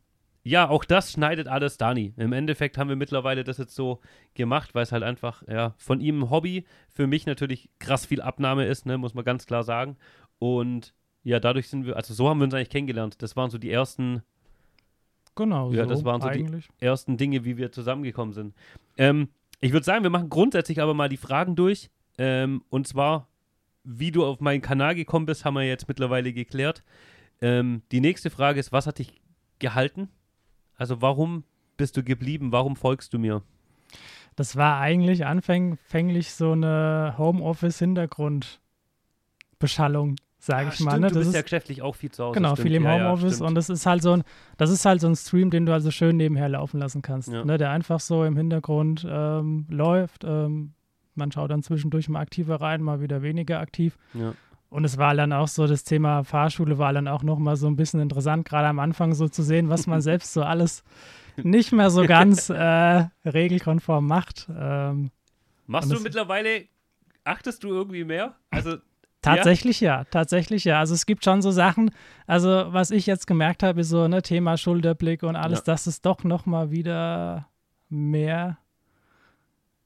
ja, 0.44 0.70
auch 0.70 0.86
das 0.86 1.12
schneidet 1.12 1.48
alles 1.50 1.78
Dani. 1.78 2.14
Im 2.16 2.32
Endeffekt 2.32 2.78
haben 2.78 2.88
wir 2.88 2.96
mittlerweile 2.96 3.44
das 3.44 3.58
jetzt 3.58 3.76
so 3.76 4.00
gemacht, 4.34 4.74
weil 4.76 4.84
es 4.84 4.94
halt 4.94 5.04
einfach 5.04 5.44
ja, 5.48 5.74
von 5.78 6.00
ihm 6.00 6.22
ein 6.22 6.30
Hobby, 6.30 6.66
für 6.90 7.06
mich 7.06 7.26
natürlich 7.26 7.70
krass 7.80 8.06
viel 8.06 8.22
Abnahme 8.22 8.66
ist, 8.66 8.86
ne, 8.86 8.98
muss 8.98 9.14
man 9.14 9.26
ganz 9.26 9.46
klar 9.46 9.64
sagen. 9.64 9.98
Und 10.40 10.94
ja, 11.24 11.40
dadurch 11.42 11.68
sind 11.70 11.86
wir, 11.86 11.98
also 11.98 12.14
so 12.14 12.30
haben 12.30 12.40
wir 12.40 12.46
uns 12.46 12.54
eigentlich 12.54 12.70
kennengelernt. 12.70 13.22
Das 13.22 13.36
waren 13.36 13.50
so 13.50 13.58
die 13.58 13.72
ersten, 13.72 14.22
Genau, 15.36 15.72
Ja, 15.72 15.84
so 15.84 15.90
das 15.90 16.06
waren 16.06 16.22
so 16.22 16.30
die- 16.30 16.40
eigentlich. 16.40 16.70
ersten 16.80 17.18
Dinge, 17.18 17.44
wie 17.44 17.58
wir 17.58 17.72
zusammengekommen 17.72 18.34
sind. 18.34 18.54
Ähm, 18.98 19.30
ich 19.62 19.72
würde 19.74 19.86
sagen, 19.86 20.04
wir 20.04 20.10
machen 20.10 20.30
grundsätzlich 20.30 20.82
aber 20.82 20.94
mal 20.94 21.10
die 21.10 21.18
Fragen 21.18 21.56
durch. 21.56 21.90
Ähm, 22.18 22.64
und 22.70 22.88
zwar, 22.88 23.28
wie 23.84 24.12
du 24.12 24.26
auf 24.26 24.40
meinen 24.40 24.62
Kanal 24.62 24.96
gekommen 24.96 25.26
bist, 25.26 25.46
haben 25.46 25.56
wir 25.56 25.64
jetzt 25.64 25.88
mittlerweile 25.88 26.34
geklärt. 26.34 26.84
Ähm, 27.42 27.82
die 27.92 28.02
nächste 28.02 28.30
Frage 28.30 28.60
ist, 28.60 28.72
was 28.72 28.88
hat 28.88 29.00
dich 29.00 29.22
gehalten? 29.60 30.10
Also 30.76 31.02
warum 31.02 31.44
bist 31.78 31.98
du 31.98 32.04
geblieben? 32.04 32.52
Warum 32.52 32.76
folgst 32.76 33.14
du 33.14 33.20
mir? 33.20 33.42
Das 34.36 34.56
war 34.56 34.80
eigentlich 34.80 35.26
anfänglich 35.26 36.32
so 36.34 36.54
eine 36.54 37.16
Homeoffice-Hintergrundbeschallung, 37.18 40.16
sage 40.40 40.72
ich 40.74 40.80
mal. 40.80 41.00
Ne? 41.00 41.08
du 41.08 41.16
Das 41.16 41.20
bist 41.20 41.30
ist, 41.30 41.36
ja 41.36 41.42
geschäftlich 41.42 41.82
auch 41.82 41.96
viel 41.96 42.12
zu 42.12 42.24
Hause. 42.24 42.36
genau, 42.36 42.56
stimmt. 42.56 42.68
viel 42.68 42.76
im 42.76 42.84
ja, 42.84 42.98
ja, 42.98 43.04
Homeoffice 43.06 43.36
stimmt. 43.36 43.50
und 43.50 43.56
das 43.56 43.70
ist 43.70 43.86
halt 43.86 44.02
so 44.02 44.14
ein, 44.18 44.24
das 44.58 44.70
ist 44.72 44.86
halt 44.86 45.02
so 45.02 45.08
ein 45.08 45.16
Stream, 45.16 45.50
den 45.52 45.66
du 45.66 45.74
also 45.74 45.92
schön 45.92 46.18
nebenher 46.18 46.50
laufen 46.50 46.80
lassen 46.80 47.02
kannst, 47.02 47.30
Ja. 47.32 47.44
ne? 47.46 47.58
der 47.58 47.72
einfach 47.72 48.00
so 48.00 48.24
im 48.24 48.36
Hintergrund 48.38 49.06
ähm, 49.10 49.66
läuft. 49.70 50.24
Ähm, 50.24 50.74
man 51.16 51.32
schaut 51.32 51.52
dann 51.52 51.64
zwischendurch 51.64 52.10
mal 52.10 52.20
aktiver 52.22 52.62
rein, 52.62 52.82
mal 52.82 53.02
wieder 53.02 53.22
weniger 53.22 53.60
aktiv. 53.60 53.98
Ja. 54.14 54.34
Und 54.70 54.86
es 54.86 54.98
war 54.98 55.14
dann 55.14 55.34
auch 55.34 55.48
so, 55.48 55.68
das 55.68 55.84
Thema 55.84 56.24
Fahrschule 56.24 56.80
war 56.80 56.94
dann 56.94 57.08
auch 57.08 57.22
nochmal 57.22 57.56
so 57.58 57.68
ein 57.68 57.76
bisschen 57.76 58.00
interessant, 58.00 58.46
gerade 58.48 58.68
am 58.68 58.80
Anfang 58.80 59.14
so 59.14 59.28
zu 59.28 59.44
sehen, 59.44 59.70
was 59.70 59.86
man 59.86 60.02
selbst 60.10 60.34
so 60.34 60.42
alles 60.44 60.84
nicht 61.38 61.72
mehr 61.72 61.90
so 61.92 62.06
ganz 62.06 62.50
äh, 62.50 63.06
regelkonform 63.26 64.08
macht. 64.08 64.50
Ähm, 64.58 65.12
Machst 65.68 65.90
du 65.90 65.96
das- 65.96 66.04
mittlerweile, 66.04 66.66
achtest 67.24 67.64
du 67.64 67.70
irgendwie 67.70 68.04
mehr? 68.04 68.36
Also, 68.50 68.78
tatsächlich 69.22 69.80
ja? 69.80 70.04
tatsächlich 70.06 70.66
ja. 70.66 70.80
Also 70.80 70.94
es 70.96 71.06
gibt 71.06 71.24
schon 71.24 71.42
so 71.42 71.52
Sachen, 71.52 71.92
also 72.28 72.66
was 72.74 72.92
ich 72.92 73.06
jetzt 73.06 73.28
gemerkt 73.28 73.64
habe, 73.64 73.82
ist 73.82 73.90
so 73.90 74.08
ne 74.08 74.22
Thema 74.24 74.58
Schulterblick 74.58 75.24
und 75.24 75.36
alles, 75.36 75.60
Ja. 75.60 75.66
dass 75.66 75.88
es 75.88 76.02
doch 76.02 76.24
nochmal 76.24 76.72
wieder 76.72 77.48
mehr 77.90 78.58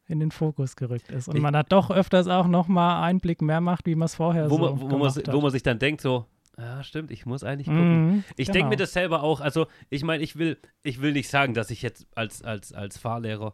in 0.08 0.20
den 0.20 0.32
Fokus 0.32 0.76
gerückt 0.76 1.10
ist. 1.12 1.28
Und 1.28 1.36
Ich- 1.36 1.42
man 1.42 1.56
hat 1.56 1.72
doch 1.72 1.92
öfters 1.92 2.28
auch 2.28 2.48
nochmal 2.48 3.04
einen 3.04 3.20
Blick 3.20 3.42
mehr 3.42 3.62
macht, 3.62 3.86
wie 3.86 3.96
man 3.96 4.06
es 4.06 4.16
vorher 4.16 4.50
wo, 4.50 4.56
so 4.56 4.62
man, 4.62 4.80
wo, 4.80 4.88
man, 4.88 4.90
gemacht 5.00 5.14
si- 5.16 5.22
hat. 5.22 5.34
wo 5.34 5.42
man 5.42 5.52
sich 5.52 5.64
dann 5.64 5.80
denkt, 5.80 6.02
so, 6.02 6.26
ja, 6.58 6.82
stimmt, 6.84 7.12
ich 7.12 7.26
muss 7.26 7.44
eigentlich 7.44 7.68
gucken. 7.68 8.08
Mhm, 8.08 8.24
Ich 8.36 8.48
genau. 8.48 8.54
denke 8.54 8.70
mir 8.70 8.78
das 8.78 8.94
selber 8.94 9.22
auch. 9.24 9.42
Also, 9.42 9.68
ich 9.90 10.04
meine, 10.04 10.24
ich 10.24 10.38
will, 10.38 10.58
ich 10.84 11.02
will 11.02 11.12
nicht 11.14 11.30
sagen, 11.30 11.54
dass 11.54 11.70
ich 11.70 11.82
jetzt 11.82 12.08
als, 12.16 12.42
als, 12.42 12.74
als 12.74 12.98
Fahrlehrer 12.98 13.54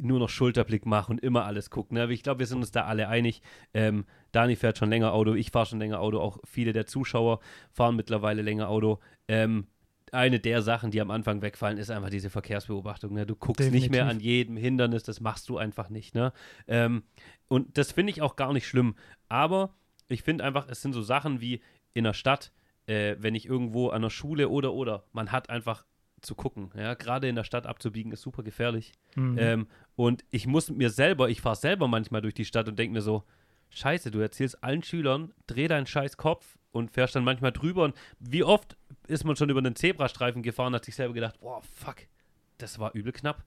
nur 0.00 0.18
noch 0.18 0.30
Schulterblick 0.30 0.86
mache 0.86 1.12
und 1.12 1.20
immer 1.20 1.44
alles 1.44 1.68
gucke. 1.68 1.92
Ne? 1.92 2.10
Ich 2.10 2.22
glaube, 2.22 2.38
wir 2.38 2.46
sind 2.46 2.58
uns 2.58 2.70
da 2.70 2.86
alle 2.86 3.08
einig. 3.08 3.42
Ähm, 3.74 4.06
Dani 4.32 4.56
fährt 4.56 4.78
schon 4.78 4.88
länger 4.88 5.12
Auto, 5.12 5.34
ich 5.34 5.50
fahre 5.50 5.66
schon 5.66 5.78
länger 5.78 6.00
Auto, 6.00 6.18
auch 6.20 6.38
viele 6.44 6.72
der 6.72 6.86
Zuschauer 6.86 7.40
fahren 7.70 7.94
mittlerweile 7.94 8.40
länger 8.40 8.70
Auto. 8.70 9.00
Ähm, 9.28 9.66
eine 10.14 10.40
der 10.40 10.62
Sachen, 10.62 10.90
die 10.90 11.00
am 11.00 11.10
Anfang 11.10 11.42
wegfallen, 11.42 11.78
ist 11.78 11.90
einfach 11.90 12.10
diese 12.10 12.30
Verkehrsbeobachtung. 12.30 13.12
Ne? 13.12 13.26
Du 13.26 13.36
guckst 13.36 13.70
nicht 13.70 13.90
mehr 13.90 14.04
Definitiv. 14.04 14.10
an 14.10 14.20
jedem 14.20 14.56
Hindernis, 14.56 15.02
das 15.02 15.20
machst 15.20 15.48
du 15.48 15.58
einfach 15.58 15.90
nicht. 15.90 16.14
Ne? 16.14 16.32
Ähm, 16.66 17.02
und 17.48 17.76
das 17.76 17.92
finde 17.92 18.10
ich 18.12 18.22
auch 18.22 18.36
gar 18.36 18.52
nicht 18.52 18.66
schlimm. 18.66 18.94
Aber 19.28 19.74
ich 20.08 20.22
finde 20.22 20.44
einfach, 20.44 20.68
es 20.68 20.82
sind 20.82 20.92
so 20.92 21.02
Sachen 21.02 21.40
wie 21.40 21.60
in 21.92 22.04
der 22.04 22.14
Stadt, 22.14 22.52
äh, 22.86 23.16
wenn 23.18 23.34
ich 23.34 23.46
irgendwo 23.46 23.88
an 23.88 24.02
der 24.02 24.10
Schule 24.10 24.48
oder 24.48 24.72
oder, 24.72 25.04
man 25.12 25.32
hat 25.32 25.50
einfach 25.50 25.84
zu 26.20 26.34
gucken. 26.34 26.70
Ja, 26.74 26.94
gerade 26.94 27.28
in 27.28 27.36
der 27.36 27.44
Stadt 27.44 27.66
abzubiegen 27.66 28.12
ist 28.12 28.22
super 28.22 28.42
gefährlich. 28.42 28.92
Mhm. 29.14 29.36
Ähm, 29.38 29.66
und 29.96 30.24
ich 30.30 30.46
muss 30.46 30.70
mir 30.70 30.90
selber, 30.90 31.28
ich 31.28 31.40
fahre 31.40 31.56
selber 31.56 31.86
manchmal 31.86 32.22
durch 32.22 32.34
die 32.34 32.44
Stadt 32.44 32.68
und 32.68 32.78
denke 32.78 32.94
mir 32.94 33.02
so, 33.02 33.24
Scheiße, 33.70 34.12
du 34.12 34.20
erzählst 34.20 34.62
allen 34.62 34.82
Schülern, 34.82 35.34
dreh 35.48 35.66
deinen 35.66 35.86
scheiß 35.86 36.16
Kopf 36.16 36.58
und 36.70 36.92
fährst 36.92 37.16
dann 37.16 37.24
manchmal 37.24 37.52
drüber. 37.52 37.84
Und 37.84 37.96
wie 38.20 38.44
oft 38.44 38.76
ist 39.06 39.24
man 39.24 39.36
schon 39.36 39.50
über 39.50 39.60
einen 39.60 39.76
Zebrastreifen 39.76 40.42
gefahren 40.42 40.68
und 40.68 40.74
hat 40.76 40.84
sich 40.84 40.94
selber 40.96 41.14
gedacht, 41.14 41.38
boah, 41.40 41.60
fuck, 41.74 41.96
das 42.58 42.78
war 42.78 42.92
übel 42.94 43.12
knapp. 43.12 43.44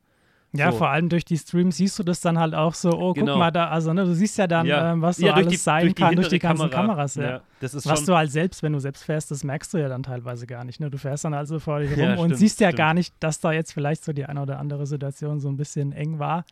Ja, 0.54 0.72
So. 0.72 0.78
vor 0.78 0.90
allem 0.90 1.10
durch 1.10 1.26
die 1.26 1.38
Streams 1.38 1.76
siehst 1.76 2.00
du 2.00 2.04
das 2.04 2.22
dann 2.22 2.40
halt 2.40 2.56
auch 2.56 2.74
so, 2.74 2.90
oh, 2.92 3.12
Genau. 3.14 3.34
guck 3.34 3.40
mal 3.40 3.52
da, 3.52 3.68
also 3.68 3.92
ne, 3.92 4.06
du 4.06 4.14
siehst 4.16 4.38
ja 4.38 4.48
dann, 4.48 4.66
Ja. 4.66 4.94
ähm, 4.94 5.02
was 5.02 5.18
so 5.18 5.26
Ja, 5.26 5.34
durch 5.34 5.46
alles 5.48 5.52
die- 5.52 5.58
sein 5.64 5.82
durch 5.84 5.96
die 5.96 6.02
kann 6.02 6.16
durch 6.16 6.30
die 6.30 6.40
ganzen 6.40 6.70
Kamera. 6.70 6.88
Kameras. 6.94 7.16
Ja. 7.16 7.24
Ja, 7.24 7.42
das 7.60 7.74
ist 7.74 7.86
Was 7.86 8.06
du 8.06 8.16
halt 8.16 8.32
selbst, 8.32 8.64
wenn 8.64 8.72
du 8.72 8.80
selbst 8.80 9.04
fährst, 9.04 9.30
das 9.30 9.44
merkst 9.44 9.74
du 9.74 9.78
ja 9.78 9.90
dann 9.90 10.04
teilweise 10.04 10.48
gar 10.48 10.64
nicht. 10.64 10.80
Ne? 10.80 10.90
Du 10.90 10.98
fährst 10.98 11.26
dann 11.26 11.34
also 11.34 11.60
vor 11.60 11.82
dir 11.82 11.90
rum 11.90 12.12
und 12.12 12.18
stimmt, 12.28 12.38
siehst 12.38 12.60
ja 12.62 12.70
stimmt. 12.70 12.78
gar 12.78 12.94
nicht, 12.94 13.14
dass 13.20 13.42
da 13.42 13.52
jetzt 13.52 13.74
vielleicht 13.74 14.06
so 14.06 14.14
die 14.14 14.26
eine 14.26 14.42
oder 14.42 14.58
andere 14.58 14.88
Situation 14.88 15.42
so 15.42 15.50
ein 15.50 15.58
bisschen 15.58 15.92
eng 15.92 16.18
war. 16.18 16.46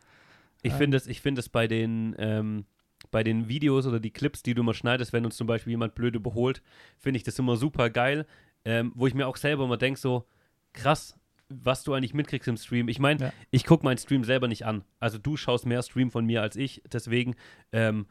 Ich 0.62 0.72
Ähm. 0.72 0.78
finde 0.78 0.96
es, 0.98 1.06
es 1.08 1.48
bei 1.48 1.66
den, 1.66 2.14
ähm, 2.18 2.66
bei 3.10 3.22
den 3.22 3.48
Videos 3.48 3.86
oder 3.86 3.98
die 3.98 4.10
Clips, 4.10 4.42
die 4.42 4.52
du 4.54 4.62
mal 4.62 4.74
schneidest, 4.74 5.14
wenn 5.14 5.24
uns 5.24 5.36
zum 5.36 5.46
Beispiel 5.46 5.70
jemand 5.70 5.94
blöd 5.94 6.14
überholt, 6.16 6.60
finde 6.98 7.16
ich 7.16 7.22
das 7.22 7.38
immer 7.38 7.56
super 7.56 7.88
geil, 7.88 8.26
ähm, 8.66 8.92
wo 8.94 9.06
ich 9.06 9.14
mir 9.14 9.26
auch 9.26 9.36
selber 9.36 9.64
immer 9.64 9.76
denke, 9.78 9.98
so 9.98 10.26
krass, 10.74 11.18
was 11.48 11.84
du 11.84 11.94
eigentlich 11.94 12.12
mitkriegst 12.12 12.48
im 12.48 12.56
Stream. 12.56 12.88
Ich 12.88 12.98
meine, 12.98 13.26
Ja. 13.26 13.32
ich 13.50 13.64
gucke 13.64 13.84
meinen 13.84 13.98
Stream 13.98 14.24
selber 14.24 14.48
nicht 14.48 14.66
an. 14.66 14.84
Also 14.98 15.16
du 15.18 15.36
schaust 15.36 15.64
mehr 15.64 15.82
Stream 15.82 16.10
von 16.10 16.26
mir 16.26 16.42
als 16.42 16.56
ich, 16.56 16.82
deswegen, 16.92 17.36
ähm, 17.72 18.06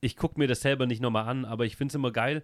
ich 0.00 0.16
gucke 0.16 0.38
mir 0.38 0.48
das 0.48 0.60
selber 0.60 0.86
nicht 0.86 1.00
nochmal 1.00 1.28
an, 1.28 1.44
aber 1.44 1.64
ich 1.64 1.76
finde 1.76 1.92
es 1.92 1.94
immer 1.94 2.10
geil, 2.10 2.42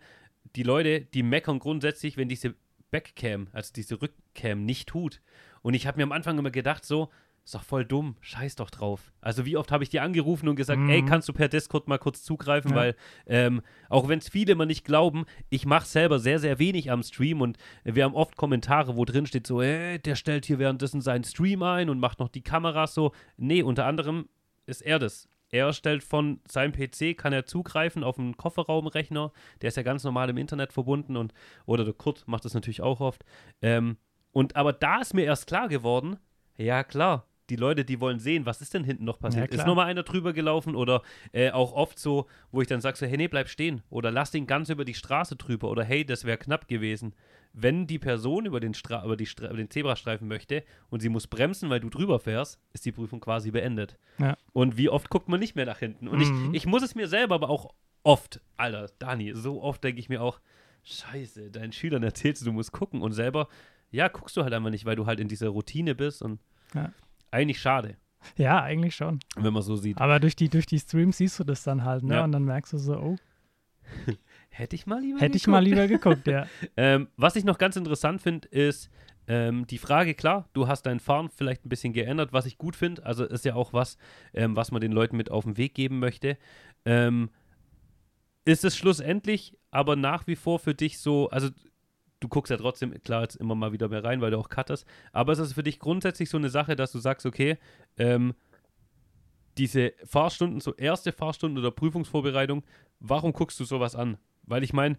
die 0.55 0.63
Leute, 0.63 1.01
die 1.01 1.23
meckern 1.25 1.59
grundsätzlich, 1.59 2.17
wenn 2.17 2.29
diese 2.29 2.55
Backcam, 2.93 3.49
also 3.53 3.73
diese 3.75 4.01
Rückcam 4.01 4.65
nicht 4.65 4.89
tut. 4.89 5.21
Und 5.63 5.75
ich 5.75 5.87
habe 5.89 5.97
mir 5.97 6.05
am 6.05 6.13
Anfang 6.13 6.39
immer 6.39 6.53
gedacht, 6.53 6.85
so, 6.85 7.11
ist 7.47 7.55
doch 7.55 7.63
voll 7.63 7.85
dumm, 7.85 8.17
scheiß 8.21 8.57
doch 8.57 8.71
drauf. 8.71 9.13
Also 9.21 9.47
wie 9.47 9.57
oft 9.57 9.71
habe 9.71 9.85
ich 9.85 9.89
die 9.89 10.01
angerufen 10.01 10.49
und 10.49 10.57
gesagt, 10.57 10.81
Mhm. 10.81 10.91
ey, 10.91 11.05
kannst 11.05 11.29
du 11.29 11.33
per 11.33 11.49
Discord 11.49 11.87
mal 11.87 11.97
kurz 11.99 12.25
zugreifen, 12.25 12.73
Ja. 12.73 12.77
weil 12.77 12.97
ähm, 13.27 13.63
auch 13.89 14.09
wenn 14.09 14.19
es 14.19 14.29
viele 14.29 14.53
immer 14.53 14.67
nicht 14.67 14.85
glauben, 14.85 15.27
ich 15.49 15.65
mache 15.65 15.87
selber 15.87 16.19
sehr, 16.19 16.41
sehr 16.41 16.59
wenig 16.59 16.91
am 16.91 17.05
Stream 17.05 17.41
und 17.41 17.57
wir 17.85 18.03
haben 18.03 18.15
oft 18.17 18.37
Kommentare, 18.37 18.97
wo 18.97 19.05
drin 19.05 19.27
steht 19.27 19.47
so, 19.47 19.63
ey, 19.63 19.99
der 20.01 20.17
stellt 20.17 20.45
hier 20.45 20.59
währenddessen 20.59 21.01
seinen 21.01 21.23
Stream 21.23 21.63
ein 21.63 21.89
und 21.89 22.01
macht 22.01 22.19
noch 22.19 22.29
die 22.29 22.43
Kameras 22.43 22.95
so. 22.95 23.13
Nee, 23.37 23.63
unter 23.63 23.87
anderem 23.87 24.29
ist 24.67 24.83
er 24.83 24.99
das. 24.99 25.29
Er 25.51 25.73
stellt 25.73 26.03
von 26.03 26.41
seinem 26.49 26.73
PC, 26.73 27.17
kann 27.17 27.33
er 27.33 27.47
zugreifen 27.47 28.03
auf 28.03 28.19
einen 28.19 28.37
Kofferraumrechner, 28.37 29.31
der 29.63 29.69
ist 29.69 29.77
ja 29.77 29.85
ganz 29.85 30.03
normal 30.03 30.29
im 30.31 30.37
Internet 30.37 30.73
verbunden 30.73 31.17
und, 31.17 31.33
oder 31.65 31.85
der 31.85 31.95
Kurt 31.95 32.27
macht 32.27 32.45
das 32.45 32.55
natürlich 32.55 32.83
auch 32.83 32.99
oft. 33.01 33.25
Ähm, 33.63 33.99
und 34.33 34.57
aber 34.57 34.73
da 34.73 35.01
ist 35.01 35.15
mir 35.15 35.23
erst 35.25 35.47
klar 35.47 35.69
geworden, 35.69 36.17
ja 36.59 36.83
klar, 36.83 37.29
die 37.51 37.57
Leute, 37.57 37.85
die 37.85 38.01
wollen 38.01 38.19
sehen, 38.19 38.45
was 38.47 38.61
ist 38.61 38.75
denn 38.75 38.85
hinten 38.85 39.05
noch 39.05 39.19
passiert. 39.19 39.53
Ja, 39.53 39.61
ist 39.61 39.67
nochmal 39.67 39.87
einer 39.87 40.03
drüber 40.03 40.33
gelaufen 40.33 40.75
oder 40.75 41.03
äh, 41.33 41.51
auch 41.51 41.73
oft 41.73 41.99
so, 41.99 42.27
wo 42.51 42.61
ich 42.61 42.69
dann 42.69 42.81
sage 42.81 42.97
so, 42.97 43.07
hey, 43.07 43.17
nee, 43.17 43.29
bleib 43.29 43.49
stehen 43.49 43.83
oder 43.91 44.11
lass 44.11 44.31
den 44.31 44.47
ganz 44.47 44.69
über 44.69 44.85
die 44.85 44.95
Straße 44.95 45.37
drüber 45.37 45.71
oder 45.71 45.85
hey, 45.85 46.05
das 46.05 46.25
wäre 46.25 46.39
knapp 46.39 46.67
gewesen. 46.69 47.15
Wenn 47.53 47.87
die 47.87 47.99
Person 47.99 48.47
über 48.47 48.61
den, 48.61 48.75
Stra 48.75 49.05
über, 49.05 49.17
die 49.17 49.27
Stra 49.27 49.47
über 49.47 49.57
den 49.57 49.71
Zebrastreifen 49.71 50.29
möchte 50.29 50.65
und 50.91 51.01
sie 51.01 51.09
muss 51.09 51.27
bremsen, 51.27 51.71
weil 51.71 51.81
du 51.81 51.89
drüber 51.89 52.19
fährst, 52.19 52.59
ist 52.73 52.85
die 52.85 52.93
Prüfung 52.93 53.21
quasi 53.21 53.51
beendet. 53.51 53.97
Ja. 54.19 54.37
Und 54.53 54.77
wie 54.77 54.89
oft 54.89 55.09
guckt 55.09 55.29
man 55.29 55.41
nicht 55.41 55.55
mehr 55.57 55.67
nach 55.67 55.79
hinten? 55.79 56.09
Und 56.09 56.17
Mhm. 56.19 56.23
ich, 56.53 56.63
ich 56.63 56.67
muss 56.67 56.83
es 56.83 56.95
mir 56.95 57.09
selber 57.09 57.37
aber 57.37 57.49
auch 57.49 57.73
oft, 58.03 58.41
Alter, 58.57 58.91
Dani, 58.99 59.33
so 59.35 59.63
oft 59.63 59.83
denke 59.85 60.01
ich 60.01 60.09
mir 60.09 60.21
auch, 60.21 60.41
Scheiße, 60.85 61.51
deinen 61.51 61.73
Schülern 61.73 62.03
erzählst 62.03 62.43
du, 62.43 62.47
du 62.47 62.53
musst 62.53 62.73
gucken 62.73 63.03
und 63.03 63.13
selber, 63.13 63.49
ja, 63.91 64.09
guckst 64.09 64.37
du 64.37 64.43
halt 64.43 64.53
einfach 64.53 64.71
nicht, 64.71 64.85
weil 64.85 64.95
du 64.97 65.07
halt 65.07 65.19
in 65.21 65.29
dieser 65.29 65.49
Routine 65.49 65.95
bist 65.95 66.23
und 66.23 66.39
Ja. 66.75 66.93
Eigentlich 67.31 67.61
schade, 67.61 67.97
Ja, 68.37 68.63
eigentlich 68.63 68.95
schon. 68.95 69.21
wenn 69.37 69.53
man 69.53 69.63
so 69.63 69.77
sieht. 69.77 69.99
Aber 69.99 70.21
durch 70.21 70.37
die, 70.37 70.49
durch 70.49 70.67
die 70.67 70.79
Streams 70.81 71.19
siehst 71.19 71.39
du 71.39 71.45
das 71.45 71.63
dann 71.63 71.85
halt, 71.85 72.03
ne? 72.03 72.15
Ja. 72.15 72.25
Und 72.25 72.33
dann 72.33 72.45
merkst 72.45 72.73
du 72.73 72.79
so, 72.79 72.97
oh, 72.97 73.17
Hätte 74.51 74.75
ich 74.75 74.87
mal 74.87 75.01
lieber 75.01 75.21
hätte 75.21 75.37
ich 75.37 75.43
geguckt. 75.45 75.53
mal 75.53 75.63
lieber 75.65 75.87
geguckt, 75.87 76.27
ja. 76.27 76.47
Ähm, 76.77 77.09
was 77.17 77.37
ich 77.37 77.45
noch 77.45 77.59
ganz 77.59 77.77
interessant 77.77 78.21
finde, 78.23 78.49
ist 78.49 78.91
ähm, 79.29 79.67
die 79.67 79.79
Frage, 79.79 80.15
klar, 80.15 80.49
du 80.55 80.67
hast 80.67 80.83
dein 80.87 80.99
Fahren 80.99 81.29
vielleicht 81.29 81.65
ein 81.65 81.69
bisschen 81.69 81.93
geändert, 81.93 82.33
was 82.33 82.47
ich 82.47 82.59
gut 82.59 82.75
finde. 82.75 83.05
Also 83.05 83.25
ist 83.25 83.45
ja 83.45 83.55
auch 83.55 83.73
was, 83.73 83.97
ähm, 84.35 84.57
was 84.57 84.73
man 84.73 84.81
den 84.81 84.93
Leuten 84.93 85.17
mit 85.17 85.31
auf 85.31 85.45
den 85.45 85.57
Weg 85.57 85.75
geben 85.75 85.99
möchte. 85.99 86.39
Ähm, 86.85 87.31
ist 88.45 88.65
es 88.65 88.77
schlussendlich 88.77 89.57
aber 89.71 89.95
nach 89.97 90.27
wie 90.27 90.37
vor 90.37 90.59
für 90.59 90.75
dich 90.75 90.99
so, 91.01 91.29
also 91.31 91.51
du 92.21 92.29
guckst 92.29 92.51
ja 92.51 92.57
trotzdem, 92.57 92.95
klar, 93.03 93.23
jetzt 93.23 93.37
immer 93.37 93.55
mal 93.55 93.73
wieder 93.73 93.89
mehr 93.89 94.05
rein, 94.05 94.21
weil 94.21 94.31
du 94.31 94.39
auch 94.39 94.49
cuttest, 94.49 94.87
aber 95.13 95.33
ist 95.33 95.39
es 95.39 95.53
für 95.53 95.63
dich 95.63 95.79
grundsätzlich 95.79 96.31
so 96.31 96.39
eine 96.39 96.49
Sache, 96.49 96.77
dass 96.77 96.93
du 96.93 96.99
sagst, 96.99 97.27
okay, 97.27 97.59
ähm, 97.99 98.35
diese 99.59 99.93
Fahrstunden, 100.05 100.61
so 100.61 100.75
erste 100.75 101.13
Fahrstunden 101.13 101.59
oder 101.59 101.71
Prüfungsvorbereitung, 101.71 102.63
warum 103.01 103.33
guckst 103.33 103.59
du 103.59 103.65
sowas 103.65 103.95
an? 103.95 104.19
Weil 104.43 104.63
ich 104.63 104.73
meine, 104.73 104.99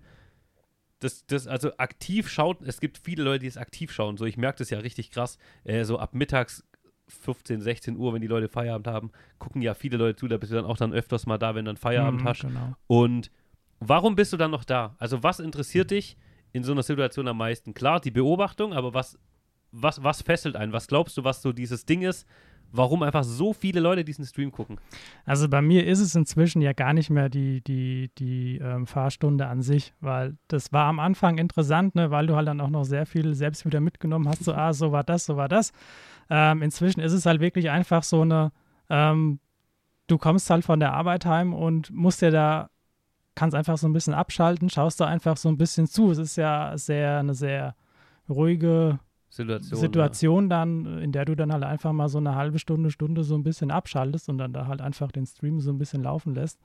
das, 1.00 1.26
das, 1.28 1.46
also 1.46 1.78
aktiv 1.78 2.28
schaut, 2.28 2.62
es 2.64 2.80
gibt 2.80 2.98
viele 2.98 3.24
Leute, 3.24 3.40
die 3.40 3.48
es 3.48 3.58
aktiv 3.58 3.92
schauen. 3.92 4.18
So, 4.18 4.26
ich 4.26 4.38
merke 4.38 4.60
das 4.60 4.72
ja 4.72 4.80
richtig 4.80 5.12
krass. 5.12 5.38
Äh, 5.64 5.84
so 5.86 6.00
ab 6.00 6.16
mittags 6.16 6.68
15, 7.08 7.62
16 7.62 7.98
Uhr, 7.98 8.14
wenn 8.14 8.22
die 8.22 8.28
Leute 8.28 8.50
Feierabend 8.50 8.88
haben, 8.88 9.12
gucken 9.38 9.62
ja 9.62 9.76
viele 9.76 9.98
Leute 9.98 10.18
zu, 10.18 10.28
da 10.28 10.38
bist 10.38 10.52
du 10.52 10.56
dann 10.56 10.66
auch 10.66 10.78
dann 10.78 10.94
öfters 10.94 11.26
mal 11.28 11.38
da, 11.38 11.54
wenn 11.56 11.66
du 11.66 11.70
dann 11.70 11.78
Feierabend 11.78 12.24
Mhm, 12.24 12.28
hast. 12.28 12.42
Genau. 12.42 12.76
Und 12.88 13.32
warum 13.80 14.16
bist 14.16 14.34
du 14.34 14.38
dann 14.38 14.52
noch 14.52 14.64
da? 14.64 14.96
Also, 14.98 15.22
was 15.22 15.40
interessiert 15.40 15.92
dich 15.92 16.18
in 16.54 16.64
so 16.64 16.72
einer 16.72 16.84
Situation 16.84 17.28
am 17.28 17.38
meisten? 17.38 17.74
Klar, 17.74 18.00
die 18.00 18.12
Beobachtung, 18.12 18.74
aber 18.74 18.94
was 18.94 19.18
was, 19.72 20.04
was 20.04 20.22
fesselt 20.22 20.56
einen? 20.56 20.74
Was 20.74 20.88
glaubst 20.88 21.18
du, 21.18 21.24
was 21.24 21.42
so 21.42 21.52
dieses 21.52 21.86
Ding 21.86 22.02
ist, 22.02 22.26
warum 22.72 23.04
einfach 23.04 23.24
so 23.24 23.54
viele 23.54 23.80
Leute 23.80 24.04
diesen 24.04 24.26
Stream 24.26 24.52
gucken? 24.52 24.80
Also 25.26 25.48
bei 25.48 25.62
mir 25.62 25.86
ist 25.86 26.00
es 26.00 26.16
inzwischen 26.16 26.62
ja 26.62 26.74
gar 26.74 26.94
nicht 26.94 27.10
mehr 27.10 27.30
die, 27.30 27.62
die, 27.64 28.12
die 28.18 28.58
ähm, 28.58 28.88
Fahrstunde 28.88 29.48
an 29.48 29.62
sich, 29.62 29.94
weil 30.00 30.38
das 30.48 30.74
war 30.74 30.86
am 30.86 31.00
Anfang 31.00 31.38
interessant, 31.38 31.96
ne, 31.96 32.12
weil 32.12 32.28
du 32.28 32.36
halt 32.36 32.48
dann 32.48 32.62
auch 32.62 32.70
noch 32.70 32.84
sehr 32.84 33.06
viel 33.06 33.36
selbst 33.36 33.66
wieder 33.66 33.80
mitgenommen 33.80 34.28
hast, 34.28 34.44
so, 34.44 34.54
ah, 34.54 34.74
so 34.74 34.92
war 34.92 35.04
das, 35.04 35.26
so 35.26 35.38
war 35.38 35.48
das. 35.48 35.72
Ähm, 36.30 36.62
inzwischen 36.62 37.00
ist 37.00 37.14
es 37.14 37.26
halt 37.26 37.40
wirklich 37.40 37.70
einfach 37.70 38.04
so 38.04 38.22
eine, 38.22 38.52
ähm, 38.90 39.40
du 40.08 40.18
kommst 40.18 40.50
halt 40.50 40.66
von 40.66 40.80
der 40.80 40.94
Arbeit 40.94 41.26
heim 41.26 41.54
und 41.54 41.92
musst 41.92 42.22
dir 42.22 42.32
da, 42.32 42.70
kannst 43.38 43.56
einfach 43.56 43.78
so 43.78 43.88
ein 43.88 43.94
bisschen 43.94 44.16
abschalten, 44.16 44.68
schaust 44.70 45.00
da 45.00 45.06
einfach 45.06 45.38
so 45.38 45.48
ein 45.48 45.58
bisschen 45.58 45.86
zu. 45.86 46.10
Es 46.10 46.18
ist 46.18 46.38
ja 46.38 46.76
sehr, 46.76 47.20
eine 47.20 47.36
sehr 47.36 47.76
ruhige 48.28 49.00
Situation. 49.30 49.80
Situation 49.80 50.44
ja. 50.46 50.50
dann, 50.50 51.00
in 51.00 51.12
der 51.12 51.26
du 51.26 51.36
dann 51.36 51.54
halt 51.54 51.64
einfach 51.64 51.94
mal 51.94 52.10
so 52.10 52.18
eine 52.18 52.34
halbe 52.34 52.58
Stunde, 52.58 52.90
Stunde 52.90 53.24
so 53.24 53.36
ein 53.36 53.44
bisschen 53.44 53.70
abschaltest 53.70 54.28
und 54.30 54.40
dann 54.40 54.54
da 54.54 54.66
halt 54.66 54.82
einfach 54.82 55.12
den 55.12 55.28
Stream 55.28 55.62
so 55.62 55.72
ein 55.72 55.78
bisschen 55.78 56.02
laufen 56.02 56.34
lässt. 56.34 56.60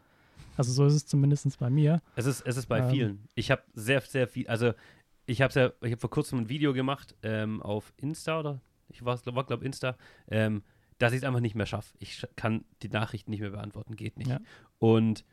Also 0.57 0.73
so 0.73 0.87
ist 0.87 0.95
es 0.95 1.07
zumindest 1.07 1.59
bei 1.59 1.69
mir. 1.69 2.01
Es 2.17 2.25
ist, 2.25 2.41
es 2.47 2.57
ist 2.57 2.67
bei 2.67 2.79
ähm, 2.79 2.91
vielen. 2.91 3.29
Ich 3.35 3.51
habe 3.51 3.63
sehr, 3.75 4.01
sehr 4.01 4.27
viel, 4.27 4.49
also 4.49 4.73
ich 5.27 5.43
habe 5.43 5.61
ja, 5.61 5.73
ich 5.83 5.93
habe 5.93 6.01
vor 6.01 6.11
kurzem 6.11 6.39
ein 6.39 6.49
Video 6.49 6.73
gemacht 6.73 7.15
ähm, 7.23 7.61
auf 7.63 7.93
Insta 7.99 8.41
oder 8.41 8.63
ich 8.89 9.05
war, 9.05 9.21
war 9.27 9.45
glaube 9.45 9.67
Insta, 9.67 9.97
ähm, 10.31 10.63
dass 10.97 11.13
ich 11.13 11.19
es 11.19 11.25
einfach 11.25 11.41
nicht 11.41 11.55
mehr 11.55 11.67
schaffe. 11.67 11.95
Ich 11.99 12.27
kann 12.35 12.65
die 12.83 12.89
Nachrichten 12.89 13.31
nicht 13.31 13.41
mehr 13.41 13.51
beantworten, 13.51 13.95
geht 13.95 14.17
nicht. 14.17 14.31
Ja. 14.31 14.41
Und 14.79 15.27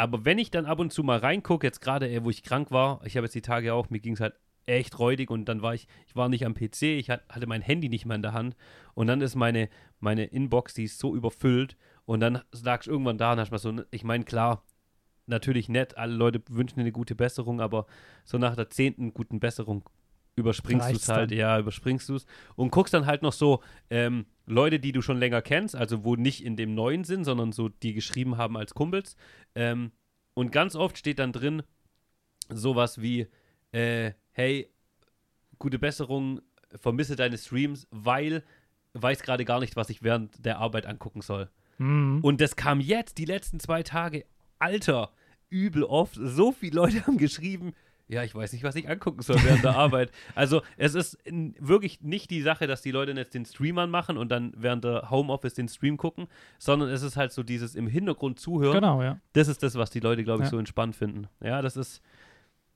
aber 0.00 0.24
wenn 0.24 0.38
ich 0.38 0.50
dann 0.50 0.64
ab 0.64 0.78
und 0.78 0.94
zu 0.94 1.02
mal 1.02 1.18
reingucke, 1.18 1.66
jetzt 1.66 1.82
gerade, 1.82 2.24
wo 2.24 2.30
ich 2.30 2.42
krank 2.42 2.70
war, 2.70 3.04
ich 3.04 3.16
habe 3.16 3.26
jetzt 3.26 3.34
die 3.34 3.42
Tage 3.42 3.74
auch, 3.74 3.90
mir 3.90 4.00
ging 4.00 4.14
es 4.14 4.20
halt 4.20 4.34
echt 4.64 4.98
räudig 4.98 5.30
und 5.30 5.44
dann 5.44 5.60
war 5.60 5.74
ich, 5.74 5.88
ich 6.06 6.16
war 6.16 6.30
nicht 6.30 6.46
am 6.46 6.54
PC, 6.54 6.82
ich 6.82 7.10
hatte 7.10 7.46
mein 7.46 7.60
Handy 7.60 7.90
nicht 7.90 8.06
mehr 8.06 8.16
in 8.16 8.22
der 8.22 8.32
Hand 8.32 8.56
und 8.94 9.08
dann 9.08 9.20
ist 9.20 9.34
meine, 9.34 9.68
meine 9.98 10.24
Inbox, 10.24 10.72
die 10.72 10.84
ist 10.84 10.98
so 10.98 11.14
überfüllt 11.14 11.76
und 12.06 12.20
dann 12.20 12.40
lag 12.62 12.80
ich 12.80 12.88
irgendwann 12.88 13.18
da 13.18 13.32
und 13.32 13.40
hast 13.40 13.50
mal 13.50 13.58
so, 13.58 13.74
ich 13.90 14.02
meine, 14.02 14.24
klar, 14.24 14.64
natürlich 15.26 15.68
nett, 15.68 15.98
alle 15.98 16.14
Leute 16.14 16.42
wünschen 16.48 16.76
dir 16.76 16.82
eine 16.82 16.92
gute 16.92 17.14
Besserung, 17.14 17.60
aber 17.60 17.84
so 18.24 18.38
nach 18.38 18.56
der 18.56 18.70
zehnten 18.70 19.12
guten 19.12 19.38
Besserung 19.38 19.86
überspringst 20.40 20.90
du 20.90 20.96
es 20.96 21.08
halt, 21.08 21.30
ja, 21.30 21.58
überspringst 21.58 22.08
du 22.08 22.16
es 22.16 22.26
und 22.56 22.70
guckst 22.70 22.92
dann 22.92 23.06
halt 23.06 23.22
noch 23.22 23.32
so 23.32 23.62
ähm, 23.88 24.26
Leute, 24.46 24.80
die 24.80 24.92
du 24.92 25.02
schon 25.02 25.18
länger 25.18 25.42
kennst, 25.42 25.76
also 25.76 26.04
wo 26.04 26.16
nicht 26.16 26.44
in 26.44 26.56
dem 26.56 26.74
neuen 26.74 27.04
sind, 27.04 27.24
sondern 27.24 27.52
so 27.52 27.68
die 27.68 27.94
geschrieben 27.94 28.36
haben 28.36 28.56
als 28.56 28.74
Kumpels 28.74 29.16
ähm, 29.54 29.92
und 30.34 30.50
ganz 30.52 30.74
oft 30.74 30.98
steht 30.98 31.18
dann 31.18 31.32
drin 31.32 31.62
sowas 32.48 33.00
wie, 33.00 33.28
äh, 33.72 34.12
hey, 34.32 34.68
gute 35.58 35.78
Besserung, 35.78 36.40
vermisse 36.74 37.16
deine 37.16 37.38
Streams, 37.38 37.86
weil 37.90 38.42
weiß 38.94 39.22
gerade 39.22 39.44
gar 39.44 39.60
nicht, 39.60 39.76
was 39.76 39.90
ich 39.90 40.02
während 40.02 40.44
der 40.44 40.58
Arbeit 40.58 40.86
angucken 40.86 41.20
soll. 41.20 41.48
Mhm. 41.78 42.20
Und 42.22 42.40
das 42.40 42.56
kam 42.56 42.80
jetzt, 42.80 43.18
die 43.18 43.24
letzten 43.24 43.60
zwei 43.60 43.82
Tage, 43.82 44.24
Alter, 44.58 45.12
übel 45.48 45.84
oft. 45.84 46.18
So 46.20 46.52
viele 46.52 46.76
Leute 46.76 47.06
haben 47.06 47.18
geschrieben, 47.18 47.72
ja, 48.10 48.24
ich 48.24 48.34
weiß 48.34 48.52
nicht, 48.52 48.64
was 48.64 48.74
ich 48.74 48.88
angucken 48.88 49.22
soll 49.22 49.36
während 49.44 49.62
der 49.62 49.76
Arbeit. 49.76 50.10
Also 50.34 50.62
es 50.76 50.94
ist 50.94 51.16
wirklich 51.24 52.00
nicht 52.02 52.30
die 52.30 52.42
Sache, 52.42 52.66
dass 52.66 52.82
die 52.82 52.90
Leute 52.90 53.12
jetzt 53.12 53.34
den 53.34 53.44
Stream 53.44 53.76
machen 53.76 54.16
und 54.18 54.30
dann 54.30 54.52
während 54.56 54.82
der 54.84 55.10
Homeoffice 55.10 55.54
den 55.54 55.68
Stream 55.68 55.96
gucken, 55.96 56.26
sondern 56.58 56.88
es 56.88 57.02
ist 57.02 57.16
halt 57.16 57.32
so 57.32 57.44
dieses 57.44 57.76
im 57.76 57.86
Hintergrund 57.86 58.40
zuhören. 58.40 58.74
Genau, 58.74 59.00
ja. 59.02 59.18
Das 59.32 59.46
ist 59.46 59.62
das, 59.62 59.76
was 59.76 59.90
die 59.90 60.00
Leute, 60.00 60.24
glaube 60.24 60.42
ich, 60.42 60.46
ja. 60.46 60.50
so 60.50 60.58
entspannt 60.58 60.96
finden. 60.96 61.28
Ja, 61.40 61.62
das 61.62 61.76
ist, 61.76 62.02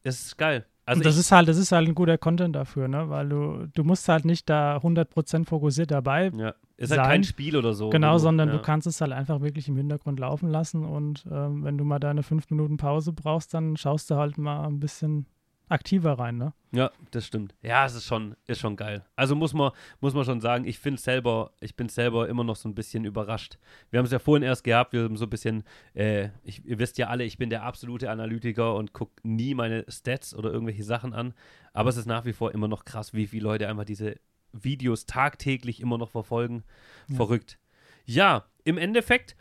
das 0.04 0.24
ist 0.24 0.38
geil. 0.38 0.66
Also 0.86 1.02
das 1.02 1.16
ist 1.16 1.32
halt, 1.32 1.48
das 1.48 1.56
ist 1.56 1.72
halt 1.72 1.88
ein 1.88 1.94
guter 1.94 2.18
Content 2.18 2.54
dafür, 2.54 2.88
ne? 2.88 3.08
Weil 3.08 3.28
du, 3.28 3.66
du 3.74 3.84
musst 3.84 4.08
halt 4.08 4.24
nicht 4.24 4.48
da 4.48 4.76
100% 4.76 5.46
fokussiert 5.46 5.90
dabei. 5.90 6.30
Ja. 6.36 6.54
Ist 6.76 6.88
sein. 6.88 7.00
halt 7.00 7.08
kein 7.08 7.24
Spiel 7.24 7.56
oder 7.56 7.72
so. 7.72 7.90
Genau, 7.90 8.18
sondern 8.18 8.48
ja. 8.48 8.56
du 8.56 8.62
kannst 8.62 8.86
es 8.86 9.00
halt 9.00 9.12
einfach 9.12 9.40
wirklich 9.40 9.68
im 9.68 9.76
Hintergrund 9.76 10.18
laufen 10.18 10.48
lassen 10.48 10.84
und 10.84 11.24
ähm, 11.30 11.62
wenn 11.64 11.78
du 11.78 11.84
mal 11.84 12.00
deine 12.00 12.22
fünf 12.22 12.50
Minuten 12.50 12.76
Pause 12.76 13.12
brauchst, 13.12 13.54
dann 13.54 13.76
schaust 13.76 14.10
du 14.10 14.16
halt 14.16 14.38
mal 14.38 14.66
ein 14.66 14.80
bisschen 14.80 15.26
aktiver 15.68 16.18
rein, 16.18 16.36
ne? 16.36 16.52
Ja, 16.72 16.90
das 17.10 17.26
stimmt. 17.26 17.54
Ja, 17.62 17.86
es 17.86 17.94
ist 17.94 18.06
schon, 18.06 18.36
ist 18.46 18.60
schon 18.60 18.76
geil. 18.76 19.04
Also 19.16 19.34
muss 19.34 19.54
man, 19.54 19.70
muss 20.00 20.14
man 20.14 20.24
schon 20.24 20.40
sagen, 20.40 20.64
ich 20.64 20.78
finde 20.78 21.00
selber, 21.00 21.52
ich 21.60 21.76
bin 21.76 21.88
selber 21.88 22.28
immer 22.28 22.44
noch 22.44 22.56
so 22.56 22.68
ein 22.68 22.74
bisschen 22.74 23.04
überrascht. 23.04 23.58
Wir 23.90 23.98
haben 23.98 24.06
es 24.06 24.12
ja 24.12 24.18
vorhin 24.18 24.42
erst 24.42 24.64
gehabt, 24.64 24.92
wir 24.92 25.04
haben 25.04 25.16
so 25.16 25.26
ein 25.26 25.30
bisschen, 25.30 25.64
äh, 25.94 26.30
ich, 26.42 26.64
ihr 26.64 26.78
wisst 26.78 26.98
ja 26.98 27.08
alle, 27.08 27.24
ich 27.24 27.38
bin 27.38 27.50
der 27.50 27.62
absolute 27.62 28.10
Analytiker 28.10 28.74
und 28.74 28.92
gucke 28.92 29.12
nie 29.22 29.54
meine 29.54 29.84
Stats 29.88 30.34
oder 30.34 30.52
irgendwelche 30.52 30.84
Sachen 30.84 31.14
an. 31.14 31.34
Aber 31.72 31.90
es 31.90 31.96
ist 31.96 32.06
nach 32.06 32.24
wie 32.24 32.32
vor 32.32 32.52
immer 32.52 32.68
noch 32.68 32.84
krass, 32.84 33.14
wie 33.14 33.26
viele 33.26 33.44
Leute 33.44 33.68
einfach 33.68 33.84
diese 33.84 34.16
Videos 34.54 35.06
tagtäglich 35.06 35.80
immer 35.80 35.98
noch 35.98 36.10
verfolgen. 36.10 36.64
Ja. 37.08 37.16
Verrückt. 37.16 37.58
Ja, 38.06 38.46
im 38.64 38.78
Endeffekt 38.78 39.36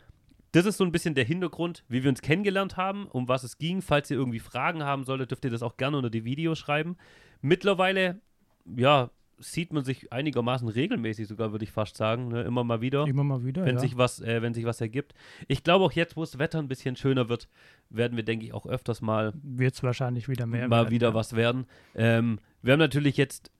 das 0.54 0.66
ist 0.66 0.76
so 0.76 0.84
ein 0.84 0.92
bisschen 0.92 1.16
der 1.16 1.24
Hintergrund, 1.24 1.82
wie 1.88 2.04
wir 2.04 2.10
uns 2.10 2.22
kennengelernt 2.22 2.76
haben, 2.76 3.08
um 3.08 3.26
was 3.26 3.42
es 3.42 3.58
ging. 3.58 3.82
Falls 3.82 4.08
ihr 4.12 4.16
irgendwie 4.16 4.38
Fragen 4.38 4.84
haben 4.84 5.02
solltet, 5.02 5.32
dürft 5.32 5.44
ihr 5.44 5.50
das 5.50 5.64
auch 5.64 5.76
gerne 5.76 5.96
unter 5.96 6.10
die 6.10 6.24
Videos 6.24 6.60
schreiben. 6.60 6.96
Mittlerweile, 7.42 8.20
ja, 8.64 9.10
sieht 9.40 9.72
man 9.72 9.82
sich 9.82 10.12
einigermaßen 10.12 10.68
regelmäßig 10.68 11.26
sogar, 11.26 11.50
würde 11.50 11.64
ich 11.64 11.72
fast 11.72 11.96
sagen. 11.96 12.28
Ne? 12.28 12.42
Immer 12.42 12.62
mal 12.62 12.80
wieder. 12.80 13.04
Immer 13.04 13.24
mal 13.24 13.44
wieder, 13.44 13.64
wenn 13.64 13.74
ja. 13.74 13.80
sich 13.80 13.96
was, 13.96 14.20
äh, 14.20 14.42
wenn 14.42 14.54
sich 14.54 14.64
was 14.64 14.80
ergibt. 14.80 15.12
Ich 15.48 15.64
glaube 15.64 15.84
auch 15.84 15.92
jetzt, 15.92 16.16
wo 16.16 16.20
das 16.20 16.38
Wetter 16.38 16.60
ein 16.60 16.68
bisschen 16.68 16.94
schöner 16.94 17.28
wird, 17.28 17.48
werden 17.90 18.16
wir, 18.16 18.22
denke 18.22 18.46
ich, 18.46 18.54
auch 18.54 18.64
öfters 18.64 19.00
mal. 19.00 19.32
Wird 19.42 19.74
es 19.74 19.82
wahrscheinlich 19.82 20.28
wieder 20.28 20.46
mehr. 20.46 20.68
Mal 20.68 20.82
werden, 20.82 20.90
wieder 20.92 21.08
ja. 21.08 21.14
was 21.14 21.34
werden. 21.34 21.66
Ähm, 21.96 22.38
wir 22.62 22.74
haben 22.74 22.80
natürlich 22.80 23.16
jetzt 23.16 23.50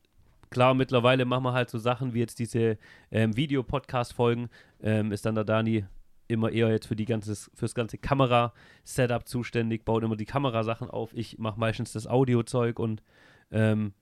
klar, 0.55 0.73
mittlerweile 0.73 1.25
machen 1.25 1.45
wir 1.45 1.53
halt 1.53 1.69
so 1.69 1.79
Sachen 1.79 2.15
wie 2.15 2.21
jetzt 2.21 2.39
diese 2.39 2.79
ähm, 3.11 3.37
Videopodcast-Folgen. 3.37 4.49
Ähm, 4.81 5.13
ist 5.13 5.27
dann 5.27 5.35
der 5.35 5.45
Dani 5.45 5.85
immer 6.29 6.51
eher 6.51 6.71
jetzt 6.71 6.87
für 6.87 6.97
die 6.97 7.05
ganze, 7.05 7.35
fürs 7.55 7.75
ganze 7.75 7.99
Kamera-Setup 7.99 9.29
zuständig, 9.29 9.85
baut 9.85 10.05
immer 10.05 10.17
die 10.17 10.25
Kamerasachen 10.25 10.89
auf. 10.89 11.13
Ich 11.13 11.39
mache 11.39 11.59
meistens 11.59 11.93
das 11.93 12.07
Audio-Zeug 12.07 12.79
und 12.79 13.03
ähm, 13.51 13.93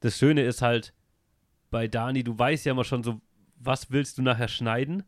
das 0.00 0.18
Schöne 0.18 0.42
ist 0.42 0.62
halt 0.62 0.92
bei 1.70 1.88
Dani, 1.88 2.22
du 2.22 2.38
weißt 2.38 2.66
ja 2.66 2.72
immer 2.72 2.84
schon 2.84 3.02
so, 3.02 3.20
was 3.56 3.90
willst 3.90 4.18
du 4.18 4.22
nachher 4.22 4.48
schneiden? 4.48 5.04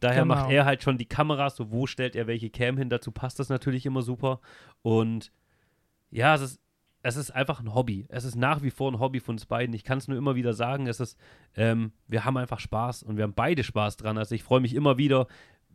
Daher 0.00 0.22
genau. 0.22 0.34
macht 0.34 0.50
er 0.50 0.64
halt 0.64 0.82
schon 0.82 0.98
die 0.98 1.06
Kameras, 1.06 1.56
so 1.56 1.70
wo 1.70 1.86
stellt 1.86 2.16
er 2.16 2.26
welche 2.26 2.50
Cam 2.50 2.76
hin, 2.76 2.90
dazu 2.90 3.12
passt 3.12 3.38
das 3.38 3.50
natürlich 3.50 3.86
immer 3.86 4.02
super. 4.02 4.40
Und 4.82 5.30
ja, 6.10 6.34
es 6.34 6.40
ist, 6.40 6.60
es 7.02 7.16
ist 7.16 7.30
einfach 7.30 7.60
ein 7.60 7.74
Hobby. 7.74 8.06
Es 8.08 8.24
ist 8.24 8.36
nach 8.36 8.62
wie 8.62 8.70
vor 8.70 8.92
ein 8.92 8.98
Hobby 8.98 9.20
von 9.20 9.36
uns 9.36 9.46
beiden. 9.46 9.74
Ich 9.74 9.84
kann 9.84 9.98
es 9.98 10.08
nur 10.08 10.18
immer 10.18 10.34
wieder 10.34 10.52
sagen, 10.52 10.86
es 10.86 11.00
ist, 11.00 11.18
ähm, 11.56 11.92
wir 12.06 12.24
haben 12.24 12.36
einfach 12.36 12.60
Spaß 12.60 13.02
und 13.02 13.16
wir 13.16 13.24
haben 13.24 13.34
beide 13.34 13.64
Spaß 13.64 13.96
dran. 13.96 14.18
Also 14.18 14.34
ich 14.34 14.42
freue 14.42 14.60
mich 14.60 14.74
immer 14.74 14.98
wieder, 14.98 15.26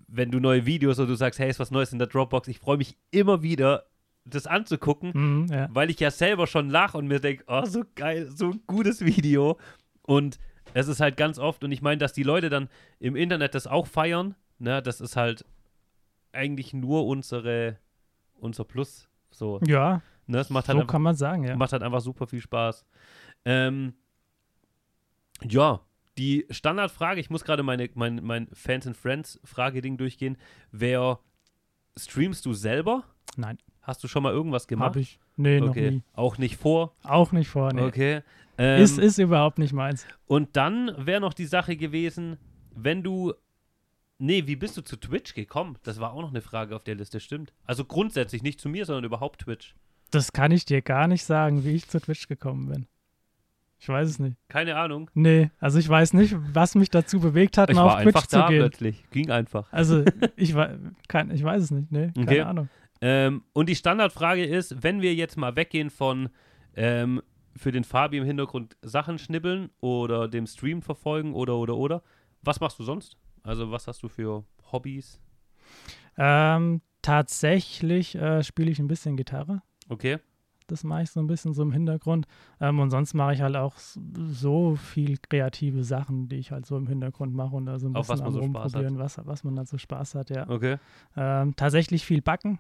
wenn 0.08 0.32
du 0.32 0.40
neue 0.40 0.66
Videos 0.66 1.00
oder 1.00 1.08
du 1.08 1.16
sagst, 1.16 1.40
hey, 1.40 1.50
ist 1.50 1.60
was 1.60 1.72
Neues 1.72 1.92
in 1.92 2.00
der 2.00 2.08
Dropbox, 2.08 2.48
ich 2.48 2.60
freue 2.60 2.78
mich 2.78 2.98
immer 3.10 3.42
wieder, 3.42 3.86
das 4.26 4.48
anzugucken, 4.48 5.12
mhm, 5.14 5.46
ja. 5.52 5.68
weil 5.72 5.90
ich 5.90 6.00
ja 6.00 6.12
selber 6.12 6.48
schon 6.48 6.70
lache 6.70 6.98
und 6.98 7.08
mir 7.08 7.20
denke, 7.20 7.44
oh, 7.48 7.66
so 7.66 7.84
geil, 7.96 8.30
so 8.32 8.52
ein 8.52 8.62
gutes 8.68 9.06
Video. 9.06 9.58
Und 10.02 10.40
es 10.74 10.88
ist 10.88 11.00
halt 11.00 11.16
ganz 11.18 11.40
oft, 11.40 11.64
und 11.64 11.72
ich 11.72 11.82
meine, 11.82 12.00
dass 12.00 12.14
die 12.14 12.24
Leute 12.24 12.50
dann 12.50 12.70
im 13.00 13.16
Internet 13.16 13.56
das 13.56 13.68
auch 13.68 13.88
feiern, 13.88 14.36
ne, 14.60 14.82
das 14.82 15.00
ist 15.00 15.16
halt 15.16 15.46
eigentlich 16.32 16.74
nur 16.74 17.06
unsere, 17.06 17.78
unser 18.34 18.64
Plus. 18.64 19.08
So. 19.32 19.60
Ja. 19.66 20.02
Ne, 20.28 20.38
das 20.38 20.50
macht 20.50 20.68
halt 20.68 20.76
so 20.76 20.82
einfach, 20.82 20.92
kann 20.92 21.02
man 21.02 21.16
sagen, 21.16 21.44
ja. 21.44 21.56
Macht 21.56 21.72
halt 21.72 21.84
einfach 21.84 22.02
super 22.02 22.28
viel 22.28 22.42
Spaß. 22.42 22.86
Ähm, 23.46 23.94
ja, 25.44 25.82
die 26.18 26.46
Standardfrage, 26.50 27.20
ich 27.20 27.30
muss 27.30 27.44
gerade 27.44 27.64
meine, 27.64 27.90
mein, 27.94 28.22
mein 28.24 28.48
Fans 28.54 28.88
and 28.88 28.96
Friends 28.96 29.40
Frageding 29.44 29.98
durchgehen. 29.98 30.38
Wer 30.72 31.20
streamst 31.98 32.46
du 32.46 32.54
selber? 32.54 33.04
Nein. 33.38 33.58
Hast 33.82 34.04
du 34.04 34.08
schon 34.08 34.24
mal 34.24 34.34
irgendwas 34.34 34.68
gemacht? 34.68 34.90
Hab 34.90 34.96
ich. 34.96 35.20
Nee, 35.36 35.62
okay. 35.62 35.68
noch 35.68 35.76
nie. 35.76 36.04
Auch 36.14 36.38
nicht 36.38 36.58
vor? 36.58 36.96
Auch 37.04 37.32
nicht 37.32 37.50
vor, 37.50 37.72
nee. 37.74 37.82
Okay. 37.82 38.22
Ähm, 38.58 38.82
ist, 38.82 38.98
ist 38.98 39.20
überhaupt 39.20 39.60
nicht 39.60 39.74
meins. 39.74 40.08
Und 40.26 40.56
dann 40.56 40.92
wäre 40.98 41.22
noch 41.22 41.34
die 41.34 41.46
Sache 41.46 41.76
gewesen, 41.76 42.38
wenn 42.74 43.04
du 43.04 43.34
Nee, 44.18 44.48
wie 44.48 44.56
bist 44.56 44.78
du 44.78 44.82
zu 44.82 44.96
Twitch 44.96 45.34
gekommen? 45.34 45.78
Das 45.84 46.00
war 46.00 46.14
auch 46.14 46.22
noch 46.22 46.30
eine 46.30 46.42
Frage 46.42 46.76
auf 46.76 46.84
der 46.84 46.96
Liste, 46.96 47.20
stimmt. 47.20 47.54
Also 47.66 47.84
grundsätzlich 47.84 48.44
nicht 48.44 48.62
zu 48.62 48.70
mir, 48.70 48.86
sondern 48.86 49.04
überhaupt 49.04 49.42
Twitch. 49.42 49.76
Das 50.12 50.32
kann 50.34 50.52
ich 50.52 50.66
dir 50.66 50.82
gar 50.82 51.08
nicht 51.08 51.26
sagen, 51.26 51.64
wie 51.66 51.72
ich 51.72 51.88
zu 51.88 52.00
Twitch 52.00 52.28
gekommen 52.28 52.68
bin. 52.70 52.88
Ich 53.78 53.90
weiß 53.90 54.08
es 54.10 54.20
nicht. 54.20 54.38
Keine 54.48 54.78
Ahnung. 54.78 55.12
Nee, 55.14 55.52
also 55.60 55.78
ich 55.78 55.88
weiß 55.88 56.14
nicht, 56.14 56.36
was 56.54 56.76
mich 56.76 56.90
dazu 56.90 57.20
bewegt 57.20 57.58
hat, 57.58 57.70
ich 57.70 57.76
mal 57.76 57.84
auf 57.84 57.96
Twitch 57.96 58.08
einfach 58.08 58.28
zu 58.28 58.38
da 58.38 58.48
gehen. 58.48 58.60
plötzlich. 58.60 59.04
Ging 59.12 59.30
einfach. 59.30 59.72
Also 59.72 60.04
ich, 60.38 60.56
kein, 61.08 61.30
ich 61.32 61.44
weiß 61.44 61.64
es 61.64 61.72
nicht, 61.72 61.92
nee, 61.92 62.12
keine 62.16 62.28
Okay. 62.28 62.42
Ahnung. 62.42 62.70
Ähm, 63.02 63.44
und 63.54 63.68
die 63.70 63.76
Standardfrage 63.76 64.46
ist, 64.46 64.82
wenn 64.82 65.02
wir 65.02 65.14
jetzt 65.14 65.38
mal 65.38 65.56
weggehen 65.56 65.90
von 65.90 66.30
ähm, 66.76 67.22
für 67.56 67.72
den 67.72 67.84
Fabi 67.84 68.18
im 68.18 68.24
Hintergrund 68.26 68.78
Sachen 68.82 69.20
schnibbeln 69.20 69.70
oder 69.82 70.28
dem 70.28 70.48
Stream 70.48 70.82
verfolgen 70.82 71.34
oder 71.34 71.58
oder 71.58 71.76
oder, 71.76 72.04
was 72.42 72.60
machst 72.62 72.80
du 72.80 72.84
sonst? 72.84 73.18
Also 73.44 73.70
was 73.72 73.88
hast 73.88 74.02
du 74.02 74.08
für 74.08 74.46
Hobbys? 74.72 75.20
Ähm, 76.18 76.82
tatsächlich 77.02 78.16
äh, 78.16 78.42
spiele 78.44 78.72
ich 78.72 78.80
ein 78.80 78.88
bisschen 78.88 79.18
Gitarre. 79.18 79.62
Okay. 79.90 80.20
Das 80.68 80.84
mache 80.84 81.04
ich 81.04 81.12
so 81.12 81.20
ein 81.20 81.28
bisschen 81.28 81.54
so 81.54 81.62
im 81.62 81.72
Hintergrund. 81.72 82.26
Ähm, 82.60 82.80
und 82.80 82.90
sonst 82.90 83.14
mache 83.14 83.34
ich 83.34 83.42
halt 83.42 83.56
auch 83.56 83.76
so 83.78 84.76
viel 84.76 85.18
kreative 85.18 85.84
Sachen, 85.84 86.28
die 86.28 86.38
ich 86.38 86.52
halt 86.52 86.66
so 86.66 86.76
im 86.76 86.88
Hintergrund 86.88 87.36
mache 87.36 87.56
und 87.56 87.68
da 87.68 87.78
so 87.78 87.88
ein 87.88 87.94
bisschen 87.94 88.10
was 88.10 88.20
man 88.20 88.28
am 88.28 88.34
so 88.34 88.40
rumprobieren, 88.40 88.98
was, 88.98 89.20
was 89.26 89.44
man 89.44 89.56
da 89.56 89.66
so 89.66 89.78
Spaß 89.78 90.16
hat, 90.16 90.32
ja. 90.32 90.50
Okay. 90.50 90.78
Ähm, 91.16 91.56
tatsächlich 91.56 92.04
viel 92.06 92.22
backen. 92.22 92.58